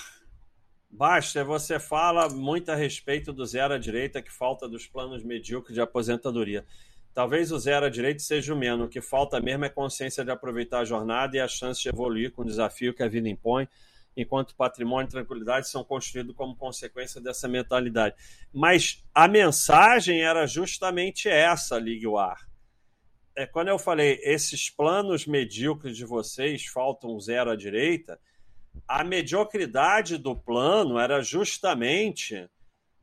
[0.90, 5.72] Basta, você fala muito a respeito do zero à direita que falta dos planos medíocres
[5.72, 6.66] de aposentadoria.
[7.14, 8.86] Talvez o zero à direita seja o menos.
[8.86, 12.32] O que falta mesmo é consciência de aproveitar a jornada e a chance de evoluir
[12.32, 13.68] com o desafio que a vida impõe,
[14.16, 18.16] enquanto patrimônio e tranquilidade são construídos como consequência dessa mentalidade.
[18.52, 22.48] Mas a mensagem era justamente essa, Ligue o Ar.
[23.36, 28.18] É, quando eu falei, esses planos medíocres de vocês faltam zero à direita,
[28.86, 32.48] a mediocridade do plano era justamente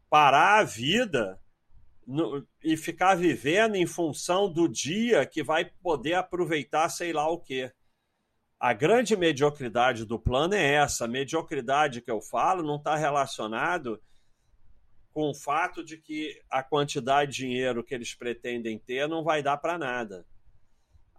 [0.10, 1.40] parar a vida
[2.06, 7.40] no, e ficar vivendo em função do dia que vai poder aproveitar sei lá o
[7.40, 7.72] quê.
[8.60, 11.06] A grande mediocridade do plano é essa.
[11.06, 14.00] A mediocridade que eu falo não está relacionado
[15.14, 19.42] com o fato de que a quantidade de dinheiro que eles pretendem ter não vai
[19.42, 20.26] dar para nada.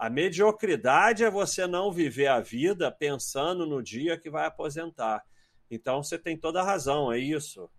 [0.03, 5.25] A mediocridade é você não viver a vida pensando no dia que vai aposentar.
[5.71, 7.71] Então você tem toda a razão, é isso.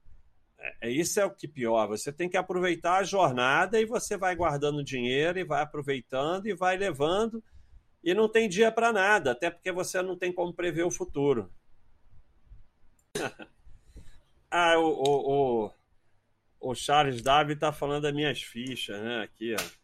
[0.58, 1.86] É, é isso é o que pior.
[1.90, 6.56] Você tem que aproveitar a jornada e você vai guardando dinheiro e vai aproveitando e
[6.56, 7.44] vai levando
[8.02, 11.52] e não tem dia para nada, até porque você não tem como prever o futuro.
[14.50, 15.72] ah, o, o, o,
[16.70, 19.24] o Charles Davi está falando das minhas fichas, né?
[19.24, 19.83] Aqui, ó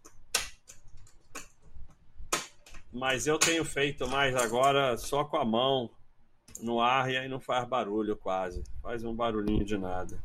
[2.92, 5.90] mas eu tenho feito mais agora só com a mão
[6.62, 10.18] no ar e aí não faz barulho quase, faz um barulhinho de nada.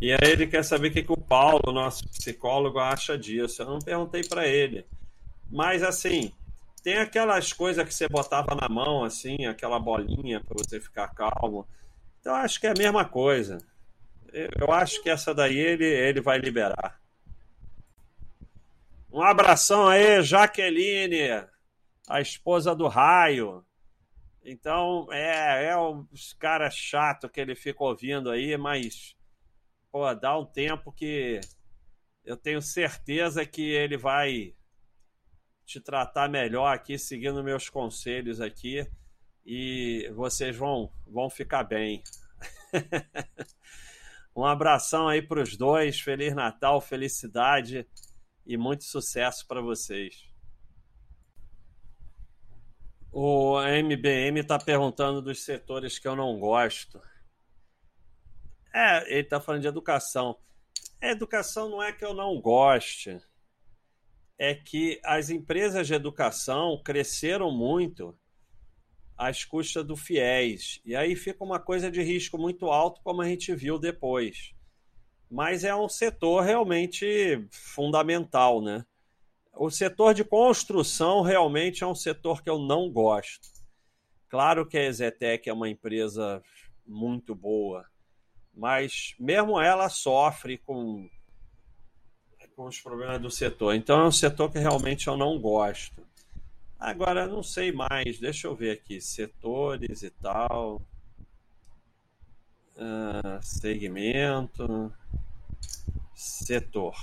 [0.00, 3.62] E aí ele quer saber o que, que o Paulo, nosso psicólogo, acha disso.
[3.62, 4.84] Eu não perguntei para ele.
[5.50, 6.32] Mas assim,
[6.82, 11.68] tem aquelas coisas que você botava na mão, assim, aquela bolinha para você ficar calmo.
[12.20, 13.58] Então acho que é a mesma coisa.
[14.32, 17.00] Eu acho que essa daí ele, ele vai liberar.
[19.12, 21.44] Um abração aí, Jaqueline
[22.08, 23.64] a esposa do raio.
[24.44, 29.16] Então, é, é os cara chato que ele fica ouvindo aí, mas,
[29.90, 31.40] pô, dá um tempo que
[32.24, 34.54] eu tenho certeza que ele vai
[35.64, 38.86] te tratar melhor aqui, seguindo meus conselhos aqui,
[39.46, 42.02] e vocês vão, vão ficar bem.
[44.34, 46.00] Um abração aí para os dois.
[46.00, 47.86] Feliz Natal, felicidade
[48.46, 50.31] e muito sucesso para vocês.
[53.12, 56.98] O MBM está perguntando dos setores que eu não gosto.
[58.74, 60.38] É, ele está falando de educação.
[60.98, 63.20] A educação não é que eu não goste,
[64.38, 68.18] é que as empresas de educação cresceram muito
[69.14, 70.80] às custas do fiéis.
[70.82, 74.54] E aí fica uma coisa de risco muito alto, como a gente viu depois.
[75.30, 78.86] Mas é um setor realmente fundamental, né?
[79.54, 83.48] O setor de construção realmente é um setor que eu não gosto.
[84.28, 86.42] Claro que a Exetec é uma empresa
[86.86, 87.86] muito boa,
[88.54, 91.08] mas mesmo ela sofre com,
[92.56, 93.74] com os problemas do setor.
[93.74, 96.02] Então é um setor que realmente eu não gosto.
[96.78, 100.82] Agora, não sei mais, deixa eu ver aqui, setores e tal.
[102.74, 104.92] Uh, segmento.
[106.14, 106.96] Setor.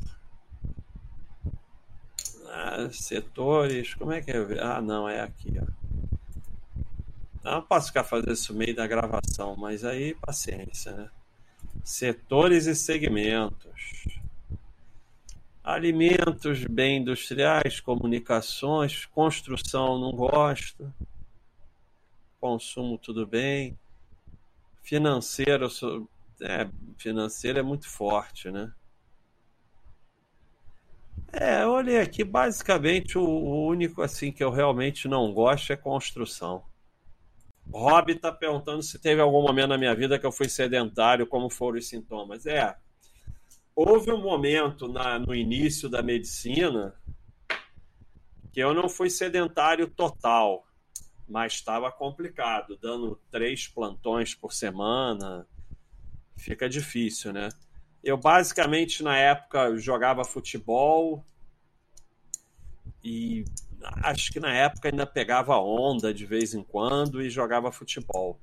[2.51, 4.38] Ah, setores, como é que é?
[4.59, 5.79] Ah, não, é aqui, ó.
[7.43, 11.09] Não posso ficar fazendo isso no meio da gravação, mas aí paciência, né?
[11.83, 14.05] Setores e segmentos.
[15.63, 20.91] Alimentos, bem industriais, comunicações, construção não gosto.
[22.41, 23.77] Consumo tudo bem.
[24.81, 25.67] Financeiro,
[26.41, 28.73] é, financeiro é muito forte, né?
[31.31, 35.75] É, eu olhei aqui, basicamente o, o único assim que eu realmente não gosto é
[35.75, 36.63] construção.
[37.71, 41.49] Rob está perguntando se teve algum momento na minha vida que eu fui sedentário, como
[41.49, 42.45] foram os sintomas.
[42.47, 42.75] É,
[43.75, 46.95] houve um momento na, no início da medicina
[48.51, 50.65] que eu não fui sedentário total,
[51.27, 55.47] mas estava complicado, dando três plantões por semana,
[56.35, 57.49] fica difícil, né?
[58.03, 61.23] Eu basicamente na época jogava futebol
[63.03, 63.45] e
[64.03, 68.39] acho que na época ainda pegava onda de vez em quando e jogava futebol.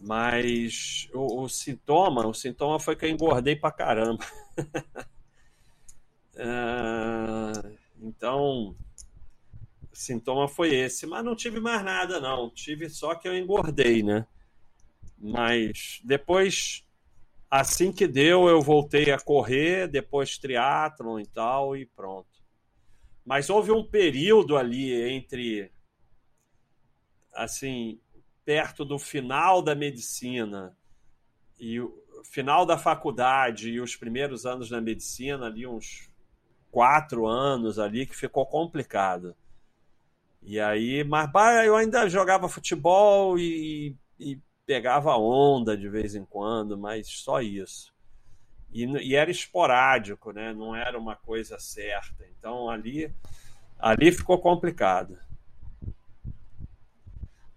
[0.00, 4.24] Mas o, o sintoma, o sintoma foi que eu engordei pra caramba.
[6.34, 8.76] uh, então,
[9.90, 11.06] o sintoma foi esse.
[11.06, 12.48] Mas não tive mais nada, não.
[12.50, 14.26] Tive só que eu engordei, né?
[15.18, 16.84] Mas depois
[17.50, 22.28] Assim que deu, eu voltei a correr, depois triatlon e tal, e pronto.
[23.24, 25.72] Mas houve um período ali entre,
[27.34, 28.00] assim,
[28.44, 30.76] perto do final da medicina
[31.58, 31.92] e o
[32.24, 36.10] final da faculdade e os primeiros anos da medicina, ali uns
[36.70, 39.34] quatro anos ali, que ficou complicado.
[40.42, 41.30] E aí, mas
[41.64, 47.90] eu ainda jogava futebol e, e pegava onda de vez em quando, mas só isso.
[48.70, 50.52] E, e, era esporádico, né?
[50.52, 52.26] não era uma coisa certa.
[52.36, 53.10] Então ali,
[53.78, 55.18] ali ficou complicado.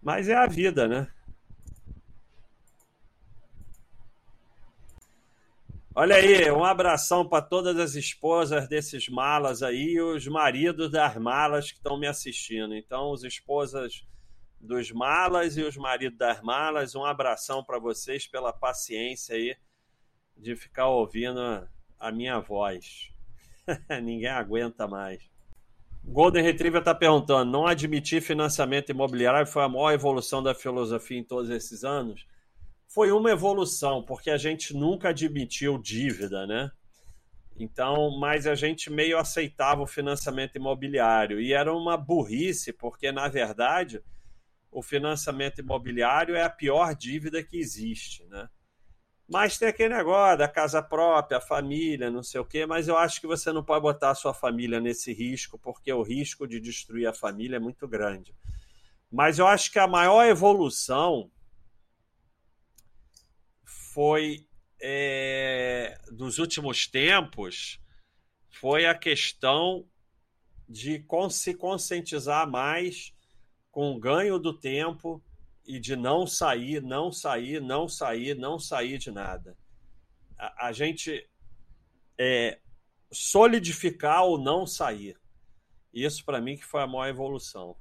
[0.01, 1.11] Mas é a vida, né?
[5.93, 11.17] Olha aí, um abração para todas as esposas desses malas aí e os maridos das
[11.17, 12.73] malas que estão me assistindo.
[12.73, 14.05] Então, as esposas
[14.61, 16.95] dos malas e os maridos das malas.
[16.95, 19.55] Um abração para vocês pela paciência aí
[20.37, 21.67] de ficar ouvindo
[21.99, 23.09] a minha voz.
[24.01, 25.29] Ninguém aguenta mais.
[26.03, 31.23] Golden Retriever está perguntando: não admitir financiamento imobiliário foi a maior evolução da filosofia em
[31.23, 32.25] todos esses anos?
[32.87, 36.71] Foi uma evolução, porque a gente nunca admitiu dívida, né?
[37.57, 41.39] Então, mas a gente meio aceitava o financiamento imobiliário.
[41.39, 44.01] E era uma burrice, porque, na verdade,
[44.71, 48.49] o financiamento imobiliário é a pior dívida que existe, né?
[49.27, 52.97] Mas tem aquele negócio da casa própria, a família, não sei o quê, mas eu
[52.97, 56.59] acho que você não pode botar a sua família nesse risco, porque o risco de
[56.59, 58.35] destruir a família é muito grande.
[59.09, 61.31] Mas eu acho que a maior evolução
[63.63, 64.47] foi
[64.81, 67.79] é, dos últimos tempos
[68.49, 69.87] foi a questão
[70.67, 73.13] de se conscientizar mais
[73.71, 75.23] com o ganho do tempo
[75.65, 79.57] e de não sair, não sair, não sair, não sair de nada.
[80.37, 81.27] A, a gente
[82.19, 82.59] é,
[83.11, 85.17] solidificar ou não sair.
[85.93, 87.75] Isso para mim que foi a maior evolução.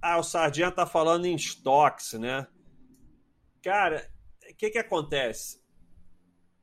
[0.00, 2.46] Ah, o Sardinha tá falando em estoques, né?
[3.62, 4.10] Cara,
[4.50, 5.62] o que que acontece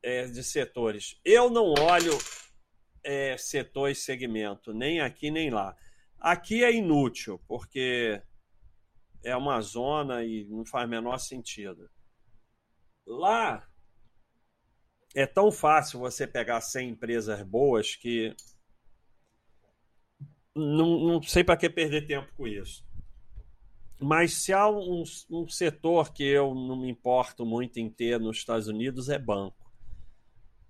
[0.02, 1.20] é, de setores?
[1.24, 2.16] Eu não olho
[3.02, 5.76] é, setor e segmento, nem aqui nem lá.
[6.22, 8.22] Aqui é inútil, porque
[9.24, 11.90] é uma zona e não faz menor sentido.
[13.04, 13.68] Lá,
[15.16, 18.36] é tão fácil você pegar 100 empresas boas que
[20.54, 22.86] não, não sei para que perder tempo com isso.
[24.00, 28.36] Mas se há um, um, setor que eu não me importo muito em ter nos
[28.36, 29.72] Estados Unidos é banco.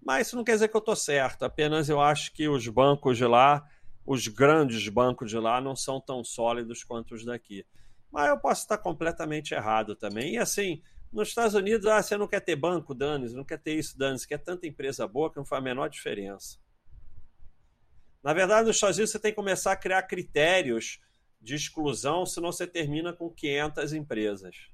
[0.00, 3.18] Mas isso não quer dizer que eu estou certo, apenas eu acho que os bancos
[3.18, 3.68] de lá,
[4.05, 7.64] os grandes bancos de lá, não são tão sólidos quanto os daqui.
[8.11, 10.34] Mas eu posso estar completamente errado também.
[10.34, 10.82] E assim,
[11.12, 14.18] nos Estados Unidos, ah, você não quer ter banco, dane não quer ter isso, dane
[14.26, 16.59] quer tanta empresa boa que não faz a menor diferença.
[18.22, 21.00] Na verdade, nos Estados Unidos você tem que começar a criar critérios
[21.40, 24.70] de exclusão, senão você termina com 500 empresas.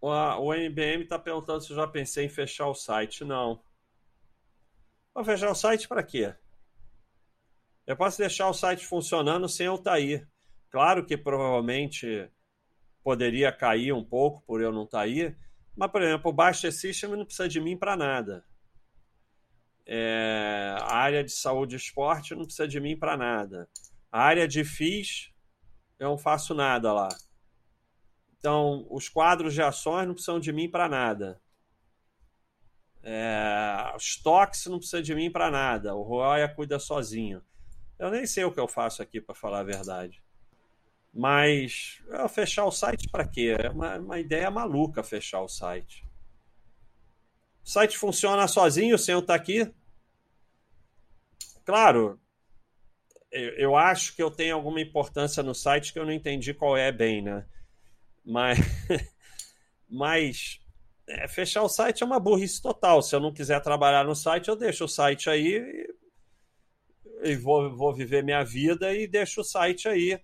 [0.00, 3.24] O MBM está perguntando se eu já pensei em fechar o site.
[3.24, 3.62] Não.
[5.14, 6.34] Vou fechar o site para quê?
[7.86, 10.26] Eu posso deixar o site funcionando sem eu estar tá aí.
[10.70, 12.28] Claro que provavelmente
[13.02, 15.34] poderia cair um pouco por eu não estar tá aí,
[15.76, 18.44] mas, por exemplo, o Baixa System não precisa de mim para nada.
[19.86, 23.68] É, a área de saúde e esporte não precisa de mim para nada.
[24.10, 25.32] A área de FIS,
[25.98, 27.08] eu não faço nada lá.
[28.38, 31.40] Então, os quadros de ações não precisam de mim para nada.
[33.02, 35.94] É, os toques não precisa de mim para nada.
[35.94, 37.42] O Roya cuida sozinho.
[37.98, 40.22] Eu nem sei o que eu faço aqui, para falar a verdade.
[41.12, 43.56] Mas fechar o site para quê?
[43.58, 46.06] É uma, uma ideia maluca fechar o site.
[47.64, 49.72] O site funciona sozinho sem eu estar aqui?
[51.64, 52.20] Claro,
[53.32, 56.76] eu, eu acho que eu tenho alguma importância no site que eu não entendi qual
[56.76, 57.46] é bem, né?
[58.24, 58.58] Mas,
[59.88, 60.60] mas
[61.08, 63.02] é, fechar o site é uma burrice total.
[63.02, 65.95] Se eu não quiser trabalhar no site, eu deixo o site aí e,
[67.22, 70.20] e vou, vou viver minha vida e deixo o site aí.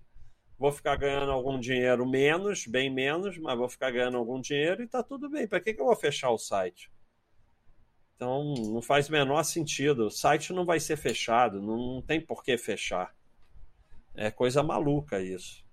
[0.58, 4.88] Vou ficar ganhando algum dinheiro menos, bem menos, mas vou ficar ganhando algum dinheiro e
[4.88, 5.46] tá tudo bem.
[5.46, 6.90] Para que, que eu vou fechar o site?
[8.14, 10.06] Então, não faz o menor sentido.
[10.06, 13.12] O site não vai ser fechado, não, tem por que fechar.
[14.14, 15.64] É coisa maluca isso.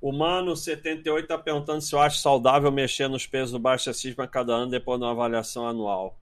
[0.00, 4.26] O Mano 78 está perguntando se eu acho saudável mexer nos pesos do Baixa Cisma
[4.26, 6.19] cada ano depois de uma avaliação anual.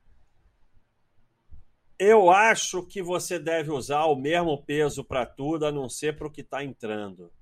[1.99, 6.29] Eu acho que você deve usar o mesmo peso para tudo, a não ser para
[6.29, 7.33] o que está entrando.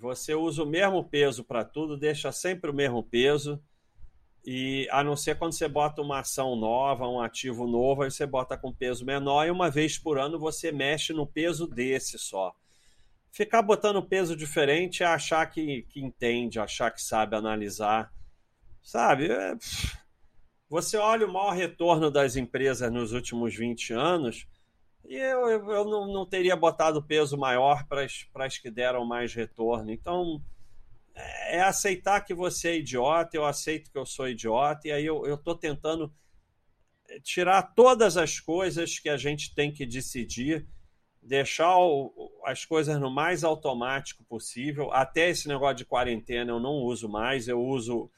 [0.00, 3.62] Você usa o mesmo peso para tudo, deixa sempre o mesmo peso
[4.44, 8.26] e a não ser quando você bota uma ação nova, um ativo novo, aí você
[8.26, 12.52] bota com peso menor e uma vez por ano você mexe no peso desse só.
[13.30, 18.12] Ficar botando peso diferente é achar que, que entende, achar que sabe analisar.
[18.82, 19.30] Sabe?
[19.30, 19.54] É...
[20.72, 24.46] Você olha o maior retorno das empresas nos últimos 20 anos
[25.04, 28.06] e eu, eu não, não teria botado peso maior para
[28.46, 29.92] as que deram mais retorno.
[29.92, 30.42] Então,
[31.14, 35.34] é aceitar que você é idiota, eu aceito que eu sou idiota, e aí eu
[35.34, 36.10] estou tentando
[37.22, 40.66] tirar todas as coisas que a gente tem que decidir,
[41.20, 44.90] deixar o, as coisas no mais automático possível.
[44.90, 48.10] Até esse negócio de quarentena eu não uso mais, eu uso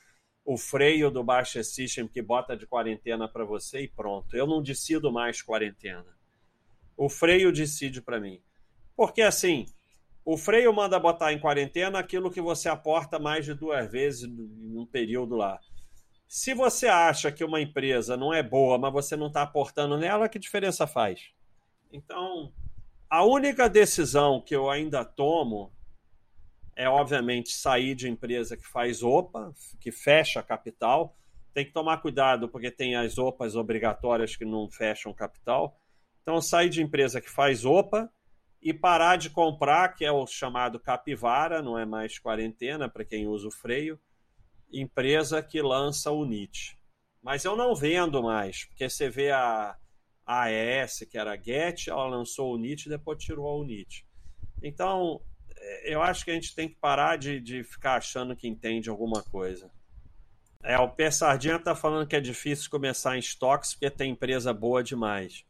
[0.44, 4.36] o freio do Baixa System que bota de quarentena para você e pronto.
[4.36, 6.04] Eu não decido mais quarentena.
[6.96, 8.40] O freio decide para mim.
[8.94, 9.66] Porque assim,
[10.24, 14.86] o freio manda botar em quarentena aquilo que você aporta mais de duas vezes num
[14.86, 15.58] período lá.
[16.28, 20.28] Se você acha que uma empresa não é boa, mas você não está aportando nela,
[20.28, 21.30] que diferença faz?
[21.92, 22.52] Então,
[23.08, 25.72] a única decisão que eu ainda tomo
[26.76, 31.16] é, obviamente, sair de empresa que faz OPA, que fecha capital.
[31.52, 35.78] Tem que tomar cuidado, porque tem as OPAs obrigatórias que não fecham capital.
[36.22, 38.10] Então, sair de empresa que faz OPA
[38.60, 43.28] e parar de comprar, que é o chamado capivara, não é mais quarentena para quem
[43.28, 44.00] usa o freio,
[44.72, 46.78] empresa que lança o NIT.
[47.22, 49.76] Mas eu não vendo mais, porque você vê a,
[50.26, 54.06] a AES, que era a Get, ela lançou o NIT e depois tirou o NIT.
[54.62, 55.20] Então,
[55.84, 59.22] eu acho que a gente tem que parar de, de ficar achando que entende alguma
[59.22, 59.70] coisa.
[60.62, 61.10] É, o P.
[61.10, 65.44] Sardinha está falando que é difícil começar em estoques porque tem empresa boa demais.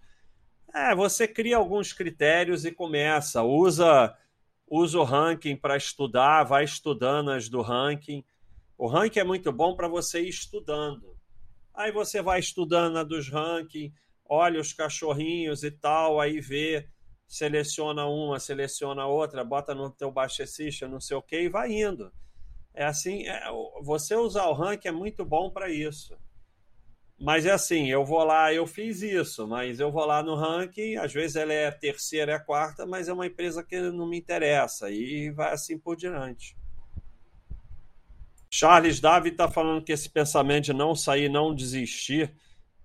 [0.74, 3.44] É, você cria alguns critérios e começa.
[3.44, 4.16] Usa,
[4.68, 8.24] usa o ranking para estudar, vai estudando as do ranking.
[8.76, 11.16] O ranking é muito bom para você ir estudando.
[11.72, 13.92] Aí você vai estudando a dos ranking,
[14.24, 16.88] olha os cachorrinhos e tal, aí vê,
[17.26, 22.12] seleciona uma, seleciona outra, bota no teu baixecista, não sei o que, e vai indo.
[22.72, 23.42] É assim, é,
[23.82, 26.16] você usar o ranking é muito bom para isso.
[27.18, 30.96] Mas é assim, eu vou lá, eu fiz isso, mas eu vou lá no ranking,
[30.96, 34.90] às vezes ela é terceira, é quarta, mas é uma empresa que não me interessa,
[34.90, 36.56] e vai assim por diante.
[38.50, 42.32] Charles Davi está falando que esse pensamento de não sair, não desistir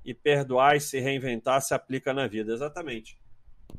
[0.04, 2.54] e perdoar e se reinventar se aplica na vida.
[2.54, 3.20] Exatamente.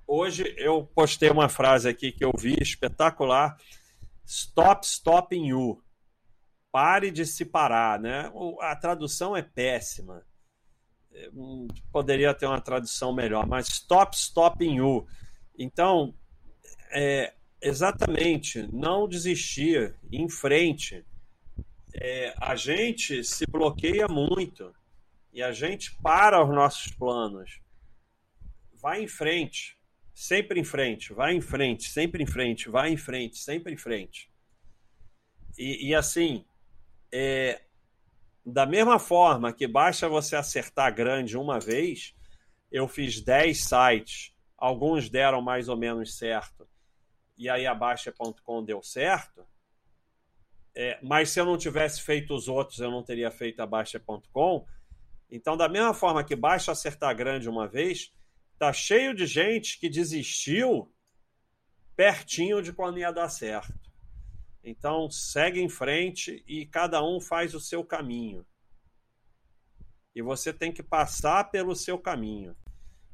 [0.07, 3.57] Hoje eu postei uma frase aqui que eu vi espetacular.
[4.25, 5.83] Stop stopping you.
[6.73, 8.31] Pare de se parar, né?
[8.61, 10.25] A tradução é péssima.
[11.35, 15.07] Hum, poderia ter uma tradução melhor, mas stop stopping you.
[15.59, 16.15] Então,
[16.93, 21.05] é, exatamente, não desistir, em frente.
[21.95, 24.73] É, a gente se bloqueia muito
[25.33, 27.61] e a gente para os nossos planos.
[28.81, 29.77] Vai em frente,
[30.21, 34.31] sempre em frente, vai em frente, sempre em frente, vai em frente, sempre em frente.
[35.57, 36.45] E, e assim,
[37.11, 37.63] é,
[38.45, 42.15] da mesma forma que basta você acertar grande uma vez,
[42.71, 46.69] eu fiz 10 sites, alguns deram mais ou menos certo,
[47.39, 49.43] e aí a Baixa.com deu certo.
[50.75, 54.67] É, mas se eu não tivesse feito os outros, eu não teria feito a Baixa.com.
[55.31, 58.13] Então, da mesma forma que basta acertar grande uma vez,
[58.61, 60.93] tá cheio de gente que desistiu
[61.97, 63.91] pertinho de quando ia dar certo.
[64.63, 68.45] Então, segue em frente e cada um faz o seu caminho.
[70.15, 72.55] E você tem que passar pelo seu caminho.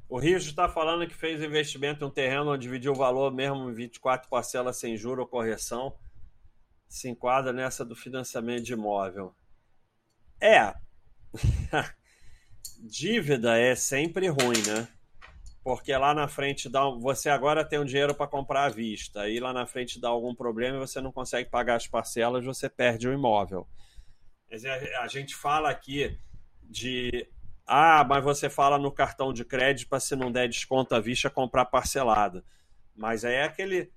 [0.08, 3.70] O Rio está falando que fez investimento em um terreno onde dividiu o valor mesmo
[3.70, 5.96] em 24 parcelas sem juro ou correção.
[6.88, 9.32] Se enquadra nessa do financiamento de imóvel.
[10.40, 10.74] É.
[12.82, 14.88] Dívida é sempre ruim, né?
[15.66, 19.40] Porque lá na frente dá você agora tem um dinheiro para comprar à vista, aí
[19.40, 23.08] lá na frente dá algum problema e você não consegue pagar as parcelas, você perde
[23.08, 23.66] o imóvel.
[25.00, 26.16] A gente fala aqui
[26.62, 27.28] de
[27.66, 31.28] ah, mas você fala no cartão de crédito para se não der desconto à vista
[31.28, 32.44] comprar parcelado.
[32.94, 33.90] Mas aí é aquele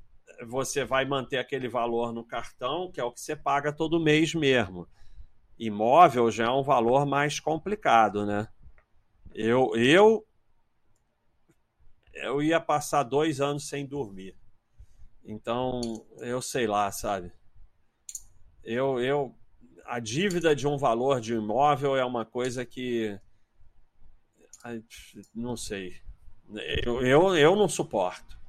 [0.48, 4.34] você vai manter aquele valor no cartão, que é o que você paga todo mês
[4.34, 4.88] mesmo.
[5.60, 8.48] Imóvel já é um valor mais complicado, né?
[9.36, 10.26] Eu, eu,
[12.14, 14.36] eu ia passar dois anos sem dormir.
[15.24, 15.82] Então,
[16.20, 17.32] eu sei lá, sabe?
[18.64, 19.36] Eu, eu,
[19.86, 23.20] a dívida de um valor de imóvel é uma coisa que.
[25.34, 25.96] Não sei.
[26.84, 28.40] Eu, eu, eu não suporto.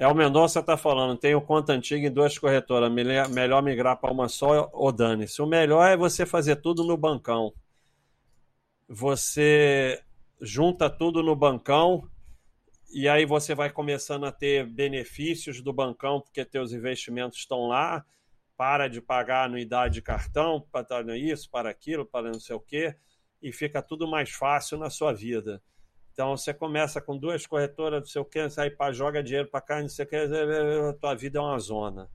[0.00, 4.30] É o Mendonça está falando, tenho conta antiga em duas corretoras, melhor migrar para uma
[4.30, 5.42] só ou dane-se.
[5.42, 7.52] O melhor é você fazer tudo no bancão.
[8.92, 10.02] Você
[10.40, 12.10] junta tudo no bancão
[12.92, 18.04] e aí você vai começando a ter benefícios do bancão porque teus investimentos estão lá,
[18.56, 22.96] para de pagar anuidade de cartão, para isso, para aquilo, para não sei o quê,
[23.40, 25.62] e fica tudo mais fácil na sua vida.
[26.12, 29.80] Então você começa com duas corretoras, não sei o sai para joga dinheiro para cá,
[29.80, 32.10] não sei o que, a tua vida é uma zona.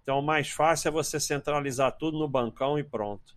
[0.00, 3.36] Então o mais fácil é você centralizar tudo no bancão e pronto.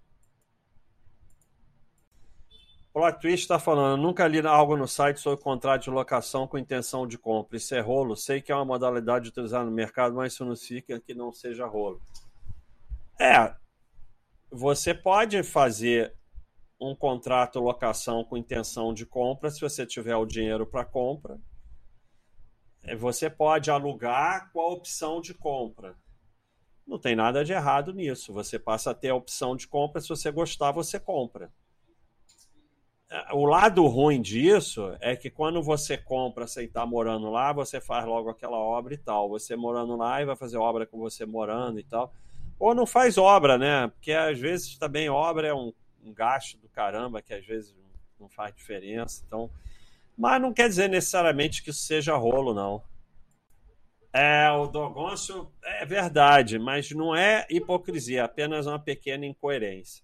[2.98, 7.06] Plot Twist está falando, nunca li algo no site sobre contrato de locação com intenção
[7.06, 7.56] de compra.
[7.56, 8.16] Isso é rolo?
[8.16, 11.68] Sei que é uma modalidade utilizada no mercado, mas isso não significa que não seja
[11.68, 12.02] rolo.
[13.22, 13.54] É,
[14.50, 16.12] você pode fazer
[16.82, 21.40] um contrato locação com intenção de compra, se você tiver o dinheiro para compra.
[22.82, 25.96] É, você pode alugar com a opção de compra.
[26.88, 28.34] Não tem nada de errado nisso.
[28.34, 31.54] Você passa a ter a opção de compra, se você gostar, você compra.
[33.32, 38.06] O lado ruim disso é que quando você compra sem estar morando lá, você faz
[38.06, 39.30] logo aquela obra e tal.
[39.30, 42.14] Você morando lá e vai fazer obra com você morando e tal.
[42.60, 43.88] Ou não faz obra, né?
[43.88, 45.72] Porque às vezes também obra é um
[46.08, 47.76] um gasto do caramba que às vezes
[48.20, 49.24] não faz diferença.
[49.28, 49.50] Então,
[50.18, 52.82] mas não quer dizer necessariamente que isso seja rolo, não.
[54.14, 60.04] É, o Dogoncio é verdade, mas não é hipocrisia, é apenas uma pequena incoerência.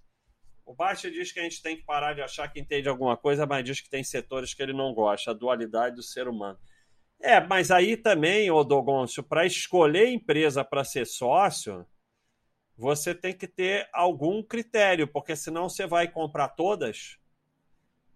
[0.65, 3.45] O Baixa diz que a gente tem que parar de achar que entende alguma coisa,
[3.45, 6.57] mas diz que tem setores que ele não gosta, a dualidade do ser humano.
[7.19, 11.85] É, mas aí também, o Dogoncio, para escolher empresa para ser sócio,
[12.77, 17.17] você tem que ter algum critério, porque senão você vai comprar todas.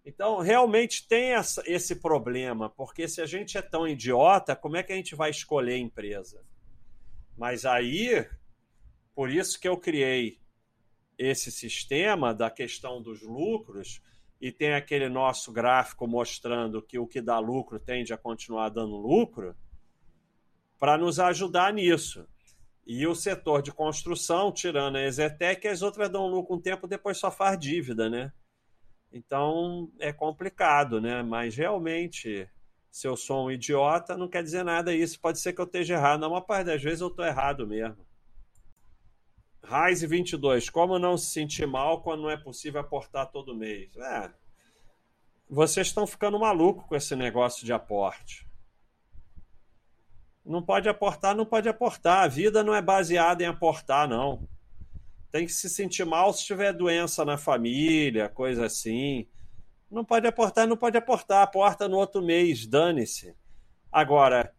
[0.04, 4.82] Então, realmente tem essa, esse problema, porque se a gente é tão idiota, como é
[4.82, 6.42] que a gente vai escolher empresa?
[7.36, 8.26] Mas aí,
[9.14, 10.40] por isso que eu criei
[11.18, 14.00] esse sistema da questão dos lucros
[14.40, 18.96] e tem aquele nosso gráfico mostrando que o que dá lucro tende a continuar dando
[18.96, 19.56] lucro,
[20.78, 22.24] para nos ajudar nisso.
[22.86, 27.18] E o setor de construção, tirando a Exetec, as outras dão lucro um tempo, depois
[27.18, 28.32] só faz dívida, né?
[29.12, 31.22] Então é complicado, né?
[31.22, 32.48] Mas realmente,
[32.90, 35.20] se eu sou um idiota, não quer dizer nada isso.
[35.20, 36.20] Pode ser que eu esteja errado.
[36.20, 38.07] Não, uma parte das vezes eu estou errado mesmo.
[39.62, 40.70] Raiz 22.
[40.70, 43.96] Como não se sentir mal quando não é possível aportar todo mês?
[43.96, 44.30] É,
[45.48, 48.46] vocês estão ficando maluco com esse negócio de aporte.
[50.44, 52.24] Não pode aportar, não pode aportar.
[52.24, 54.48] A vida não é baseada em aportar, não.
[55.30, 59.26] Tem que se sentir mal se tiver doença na família, coisa assim.
[59.90, 61.42] Não pode aportar, não pode aportar.
[61.42, 63.34] Aporta no outro mês, dane-se.
[63.92, 64.54] Agora,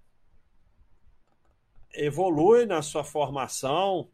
[1.94, 4.10] evolui na sua formação,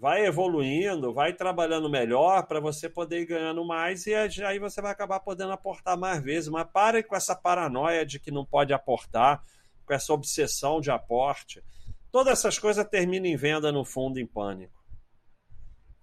[0.00, 4.90] vai evoluindo, vai trabalhando melhor para você poder ir ganhando mais e aí você vai
[4.90, 6.48] acabar podendo aportar mais vezes.
[6.48, 9.44] Mas pare com essa paranoia de que não pode aportar,
[9.84, 11.62] com essa obsessão de aporte.
[12.10, 14.82] Todas essas coisas terminam em venda no fundo em pânico.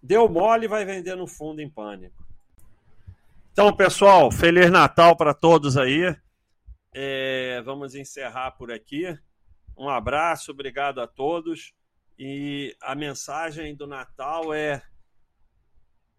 [0.02, 2.24] Deu mole, vai vender no fundo em pânico.
[3.52, 6.16] Então, pessoal, Feliz Natal para todos aí.
[6.94, 9.18] É, vamos encerrar por aqui.
[9.76, 11.74] Um abraço, obrigado a todos.
[12.18, 14.82] E a mensagem do Natal é: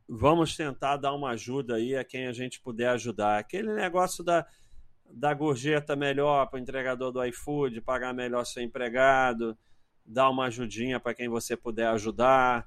[0.08, 3.38] vamos tentar dar uma ajuda aí a quem a gente puder ajudar.
[3.38, 4.46] Aquele negócio da,
[5.10, 9.58] da gorjeta melhor para o entregador do iFood, pagar melhor seu empregado,
[10.06, 12.66] dar uma ajudinha para quem você puder ajudar.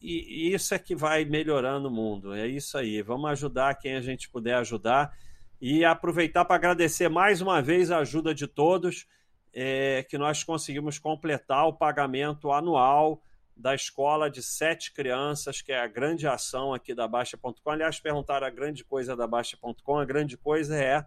[0.00, 2.32] E, isso é que vai melhorando o mundo.
[2.32, 3.02] É isso aí.
[3.02, 5.16] Vamos ajudar quem a gente puder ajudar.
[5.60, 9.06] E aproveitar para agradecer mais uma vez a ajuda de todos
[9.52, 13.22] é, que nós conseguimos completar o pagamento anual
[13.56, 17.70] da escola de sete crianças, que é a grande ação aqui da Baixa.com.
[17.70, 19.98] Aliás, perguntaram a grande coisa da Baixa.com.
[19.98, 21.04] A grande coisa é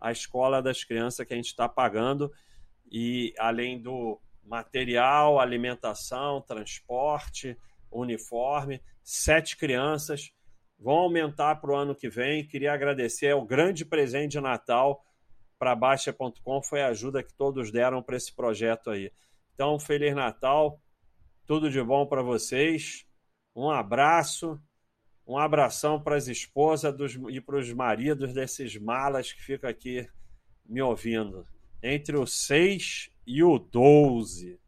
[0.00, 2.32] a escola das crianças que a gente está pagando,
[2.90, 7.56] e além do material, alimentação, transporte,
[7.90, 10.32] uniforme, sete crianças
[10.78, 12.44] vão aumentar para o ano que vem.
[12.44, 15.04] Queria agradecer, é o grande presente de Natal
[15.62, 19.12] para Baixa.com foi a ajuda que todos deram para esse projeto aí.
[19.54, 20.80] Então, Feliz Natal,
[21.46, 23.06] tudo de bom para vocês,
[23.54, 24.60] um abraço,
[25.24, 30.04] um abração para as esposas dos, e para os maridos desses malas que ficam aqui
[30.66, 31.46] me ouvindo.
[31.80, 34.58] Entre o 6 e o 12.